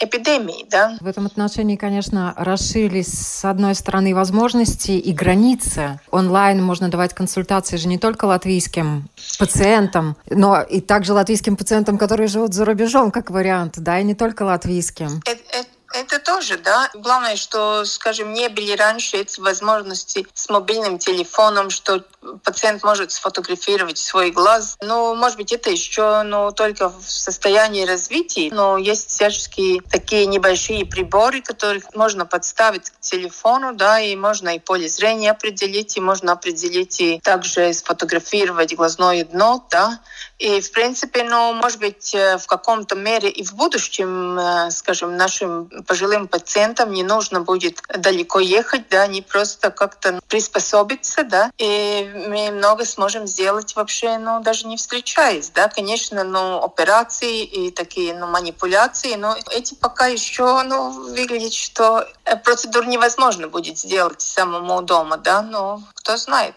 эпидемии. 0.00 0.66
Да? 0.70 0.96
В 1.00 1.06
этом 1.06 1.26
отношении, 1.26 1.76
конечно, 1.76 2.34
расширились, 2.36 3.12
с 3.12 3.44
одной 3.44 3.74
стороны, 3.74 4.14
возможности 4.14 4.92
и 4.92 5.12
границы. 5.12 6.00
Онлайн 6.10 6.62
можно 6.62 6.88
давать 6.88 7.14
консультации 7.14 7.76
же 7.76 7.88
не 7.88 7.98
только 7.98 8.24
латвийским 8.26 9.08
пациентам, 9.38 10.16
но 10.28 10.62
и 10.62 10.80
также 10.80 11.12
латвийским 11.12 11.56
пациентам, 11.56 11.98
которые 11.98 12.28
живут 12.28 12.54
за 12.54 12.64
рубежом, 12.64 13.10
как 13.10 13.30
вариант, 13.30 13.74
да, 13.78 13.98
и 13.98 14.04
не 14.04 14.14
только 14.14 14.42
латвийским. 14.42 15.22
Это, 15.24 15.40
это 15.52 15.68
это 15.96 16.18
тоже, 16.18 16.58
да. 16.58 16.90
Главное, 16.94 17.36
что, 17.36 17.84
скажем, 17.84 18.32
не 18.32 18.48
были 18.48 18.72
раньше 18.72 19.16
эти 19.16 19.40
возможности 19.40 20.26
с 20.34 20.48
мобильным 20.48 20.98
телефоном, 20.98 21.70
что 21.70 22.04
пациент 22.44 22.82
может 22.82 23.12
сфотографировать 23.12 23.98
свой 23.98 24.30
глаз. 24.30 24.76
Ну, 24.80 25.14
может 25.14 25.36
быть, 25.36 25.52
это 25.52 25.70
еще 25.70 26.22
ну, 26.22 26.52
только 26.52 26.88
в 26.88 27.10
состоянии 27.10 27.84
развития, 27.84 28.50
но 28.52 28.76
есть 28.76 29.10
всяческие 29.10 29.80
такие 29.82 30.26
небольшие 30.26 30.84
приборы, 30.84 31.42
которые 31.42 31.82
можно 31.94 32.26
подставить 32.26 32.90
к 32.90 33.00
телефону, 33.00 33.74
да, 33.74 34.00
и 34.00 34.16
можно 34.16 34.56
и 34.56 34.58
поле 34.58 34.88
зрения 34.88 35.30
определить, 35.30 35.96
и 35.96 36.00
можно 36.00 36.32
определить 36.32 37.00
и 37.00 37.20
также 37.20 37.72
сфотографировать 37.72 38.74
глазное 38.74 39.24
дно, 39.24 39.66
да. 39.70 40.00
И, 40.38 40.60
в 40.60 40.70
принципе, 40.72 41.24
ну, 41.24 41.54
может 41.54 41.78
быть, 41.78 42.14
э, 42.14 42.36
в 42.36 42.46
каком-то 42.46 42.94
мере 42.94 43.30
и 43.30 43.42
в 43.42 43.54
будущем, 43.54 44.38
э, 44.38 44.70
скажем, 44.70 45.16
нашим 45.16 45.70
пожилым 45.86 46.28
пациентам 46.28 46.92
не 46.92 47.02
нужно 47.02 47.40
будет 47.40 47.80
далеко 47.88 48.40
ехать, 48.40 48.88
да, 48.88 49.02
они 49.02 49.22
просто 49.22 49.70
как-то 49.70 50.20
приспособиться, 50.28 51.24
да, 51.24 51.50
и 51.58 52.10
мы 52.28 52.50
много 52.50 52.84
сможем 52.84 53.26
сделать 53.26 53.76
вообще, 53.76 54.18
ну, 54.18 54.40
даже 54.40 54.66
не 54.66 54.76
встречаясь, 54.76 55.50
да, 55.50 55.68
конечно, 55.68 56.24
ну, 56.24 56.62
операции 56.62 57.42
и 57.42 57.70
такие, 57.70 58.14
ну, 58.14 58.26
манипуляции, 58.26 59.14
но 59.14 59.36
эти 59.50 59.74
пока 59.74 60.06
еще, 60.06 60.62
ну, 60.62 60.90
выглядит, 60.90 61.54
что 61.54 62.06
э, 62.24 62.36
процедур 62.36 62.86
невозможно 62.86 63.48
будет 63.48 63.78
сделать 63.78 64.20
самому 64.20 64.82
дома, 64.82 65.16
да, 65.16 65.42
но 65.42 65.82
кто 65.94 66.16
знает 66.16 66.54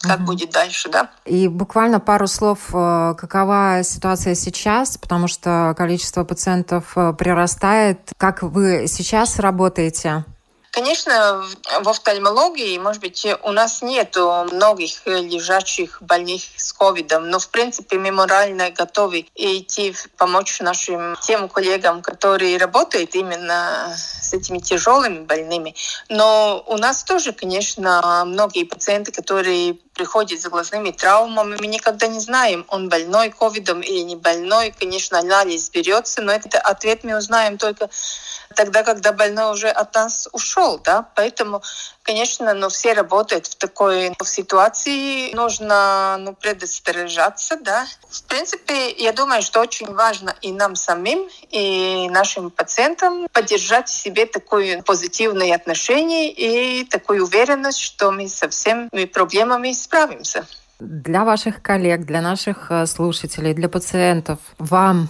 как 0.00 0.18
угу. 0.18 0.26
будет 0.26 0.50
дальше, 0.50 0.88
да. 0.88 1.10
И 1.24 1.48
буквально 1.48 2.00
пару 2.00 2.26
слов, 2.26 2.70
э, 2.72 3.14
какова 3.18 3.80
ситуация 3.82 4.34
сейчас, 4.34 4.96
потому 4.96 5.28
что 5.28 5.74
количество 5.76 6.24
пациентов 6.24 6.92
э, 6.96 7.12
прирастает. 7.12 8.12
Как 8.16 8.42
вы 8.42 8.86
сейчас 8.86 9.38
работаете? 9.38 10.24
Конечно, 10.70 11.44
в 11.80 11.88
офтальмологии, 11.88 12.78
может 12.78 13.00
быть, 13.00 13.26
у 13.42 13.52
нас 13.52 13.82
нет 13.82 14.16
многих 14.16 15.06
лежачих 15.06 16.00
больных 16.02 16.42
с 16.56 16.72
ковидом, 16.72 17.30
но, 17.30 17.38
в 17.38 17.48
принципе, 17.48 17.98
мы 17.98 18.12
морально 18.12 18.70
готовы 18.70 19.26
идти 19.34 19.94
помочь 20.16 20.60
нашим 20.60 21.16
тем 21.22 21.48
коллегам, 21.48 22.02
которые 22.02 22.58
работают 22.58 23.14
именно 23.14 23.96
с 23.96 24.32
этими 24.32 24.58
тяжелыми 24.58 25.24
больными. 25.24 25.74
Но 26.08 26.62
у 26.66 26.76
нас 26.76 27.02
тоже, 27.02 27.32
конечно, 27.32 28.24
многие 28.26 28.64
пациенты, 28.64 29.10
которые 29.10 29.74
приходит 29.94 30.40
с 30.40 30.48
глазными 30.48 30.90
травмами. 30.92 31.56
Мы 31.58 31.66
никогда 31.66 32.06
не 32.06 32.20
знаем, 32.20 32.64
он 32.68 32.88
больной 32.88 33.30
ковидом 33.30 33.80
или 33.80 34.00
не 34.00 34.16
больной. 34.16 34.72
Конечно, 34.78 35.18
анализ 35.18 35.70
берется, 35.70 36.22
но 36.22 36.30
этот 36.30 36.54
ответ 36.54 37.02
мы 37.02 37.16
узнаем 37.16 37.58
только 37.58 37.88
тогда, 38.54 38.82
когда 38.82 39.12
больной 39.12 39.52
уже 39.52 39.68
от 39.68 39.94
нас 39.94 40.28
ушел, 40.32 40.57
да, 40.84 41.08
поэтому, 41.14 41.62
конечно, 42.02 42.52
ну, 42.54 42.68
все 42.68 42.92
работают 42.92 43.46
в 43.46 43.54
такой 43.56 44.12
ситуации, 44.24 45.32
нужно, 45.34 46.16
ну, 46.18 46.34
предостережаться, 46.34 47.56
да. 47.60 47.86
В 48.08 48.22
принципе, 48.24 48.90
я 48.90 49.12
думаю, 49.12 49.42
что 49.42 49.60
очень 49.60 49.94
важно 49.94 50.34
и 50.42 50.52
нам 50.52 50.74
самим, 50.74 51.28
и 51.50 52.08
нашим 52.10 52.50
пациентам 52.50 53.28
поддержать 53.32 53.88
в 53.88 53.92
себе 53.92 54.26
такое 54.26 54.82
позитивное 54.82 55.54
отношение 55.54 56.32
и 56.32 56.84
такую 56.84 57.24
уверенность, 57.24 57.80
что 57.80 58.10
мы 58.10 58.28
со 58.28 58.48
всеми 58.48 59.04
проблемами 59.04 59.72
справимся. 59.72 60.46
Для 60.80 61.24
ваших 61.24 61.62
коллег, 61.62 62.04
для 62.04 62.20
наших 62.20 62.70
э, 62.70 62.86
слушателей, 62.86 63.52
для 63.52 63.68
пациентов, 63.68 64.38
вам 64.58 65.08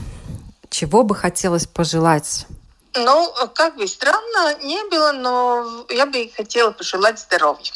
чего 0.70 1.03
бы 1.03 1.14
хотелось 1.14 1.66
пожелать 1.66 2.46
ну, 2.95 3.32
как 3.55 3.76
бы 3.76 3.86
странно 3.86 4.55
не 4.62 4.82
было, 4.91 5.12
но 5.12 5.86
я 5.91 6.07
бы 6.07 6.30
хотела 6.36 6.70
пожелать 6.70 7.18
здоровья. 7.18 7.72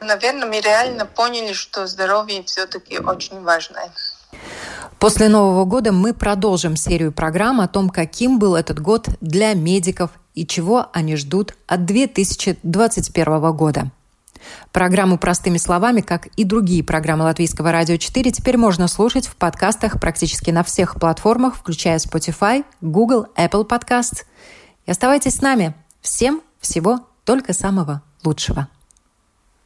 Наверное, 0.00 0.46
мы 0.46 0.60
реально 0.60 1.06
поняли, 1.06 1.52
что 1.52 1.86
здоровье 1.86 2.42
все-таки 2.42 2.98
очень 2.98 3.42
важное. 3.42 3.90
После 4.98 5.28
Нового 5.28 5.64
года 5.64 5.92
мы 5.92 6.14
продолжим 6.14 6.76
серию 6.76 7.12
программ 7.12 7.60
о 7.60 7.68
том, 7.68 7.90
каким 7.90 8.38
был 8.38 8.54
этот 8.54 8.80
год 8.80 9.08
для 9.20 9.54
медиков 9.54 10.10
и 10.34 10.46
чего 10.46 10.88
они 10.92 11.16
ждут 11.16 11.54
от 11.66 11.84
2021 11.86 13.52
года. 13.52 13.90
Программу 14.72 15.18
«Простыми 15.18 15.58
словами», 15.58 16.00
как 16.00 16.26
и 16.26 16.44
другие 16.44 16.84
программы 16.84 17.24
Латвийского 17.24 17.72
радио 17.72 17.96
4, 17.96 18.30
теперь 18.30 18.56
можно 18.56 18.88
слушать 18.88 19.26
в 19.26 19.36
подкастах 19.36 20.00
практически 20.00 20.50
на 20.50 20.62
всех 20.62 20.96
платформах, 21.00 21.56
включая 21.56 21.98
Spotify, 21.98 22.64
Google, 22.80 23.26
Apple 23.36 23.66
Podcasts. 23.66 24.24
И 24.86 24.90
оставайтесь 24.90 25.36
с 25.36 25.42
нами. 25.42 25.74
Всем 26.00 26.42
всего 26.60 27.00
только 27.24 27.52
самого 27.52 28.02
лучшего. 28.24 28.68